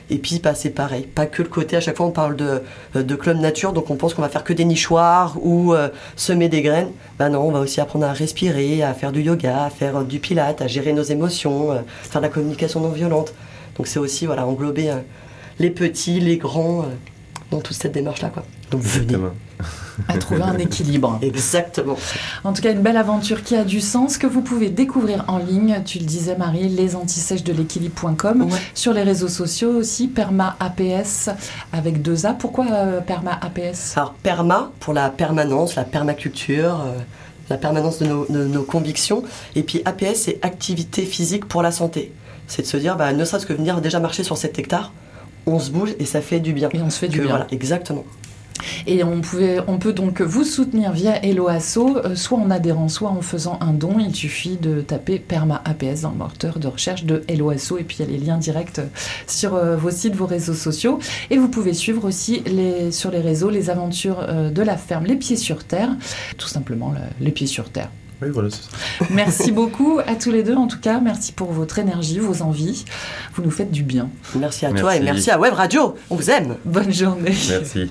[0.08, 1.02] Et puis, bah, c'est pareil.
[1.02, 2.62] Pas que le côté, à chaque fois, on parle de,
[2.94, 5.88] euh, de club nature, donc on pense qu'on va faire que des nichoirs ou euh,
[6.14, 6.90] semer des graines.
[7.18, 10.04] Bah non, on va aussi apprendre à respirer, à faire du yoga, à faire euh,
[10.04, 13.34] du pilate, à gérer nos émotions, euh, faire de la communication non violente.
[13.76, 14.90] Donc c'est aussi, voilà, englober
[15.58, 16.86] les petits, les grands,
[17.50, 18.32] dans toute cette démarche-là.
[18.70, 19.16] Donc venez.
[20.08, 21.18] À trouver un équilibre.
[21.22, 21.96] Exactement.
[22.44, 25.38] En tout cas, une belle aventure qui a du sens que vous pouvez découvrir en
[25.38, 25.82] ligne.
[25.84, 28.42] Tu le disais, Marie, lesantisèches de l'équilibre.com.
[28.42, 28.58] Ouais.
[28.74, 31.30] Sur les réseaux sociaux aussi, Perma APS
[31.72, 32.34] avec deux A.
[32.34, 36.98] Pourquoi euh, Perma APS Alors, perma, pour la permanence, la permaculture, euh,
[37.50, 39.22] la permanence de nos, de nos convictions.
[39.54, 42.12] Et puis APS, c'est activité physique pour la santé.
[42.48, 44.92] C'est de se dire, bah, ne serait-ce que venir déjà marcher sur 7 hectares,
[45.46, 46.68] on se bouge et ça fait du bien.
[46.72, 47.30] Et on se fait du Que bien.
[47.30, 48.04] Voilà, exactement.
[48.86, 52.88] Et on, pouvait, on peut donc vous soutenir via Hello Asso, euh, soit en adhérant,
[52.88, 53.98] soit en faisant un don.
[53.98, 57.84] Il suffit de taper Perma APS dans le moteur de recherche de Hello Asso et
[57.84, 58.80] puis il y a les liens directs
[59.26, 60.98] sur euh, vos sites, vos réseaux sociaux.
[61.30, 65.06] Et vous pouvez suivre aussi les, sur les réseaux les aventures euh, de la ferme
[65.06, 65.90] Les Pieds sur Terre,
[66.38, 67.90] tout simplement le- les pieds sur terre.
[68.22, 69.06] Oui, voilà, c'est ça.
[69.10, 71.00] Merci beaucoup à tous les deux en tout cas.
[71.00, 72.84] Merci pour votre énergie, vos envies.
[73.34, 74.08] Vous nous faites du bien.
[74.36, 75.94] Merci à toi et merci à Web Radio.
[76.08, 76.56] On vous aime.
[76.64, 77.34] Bonne journée.
[77.50, 77.90] Merci.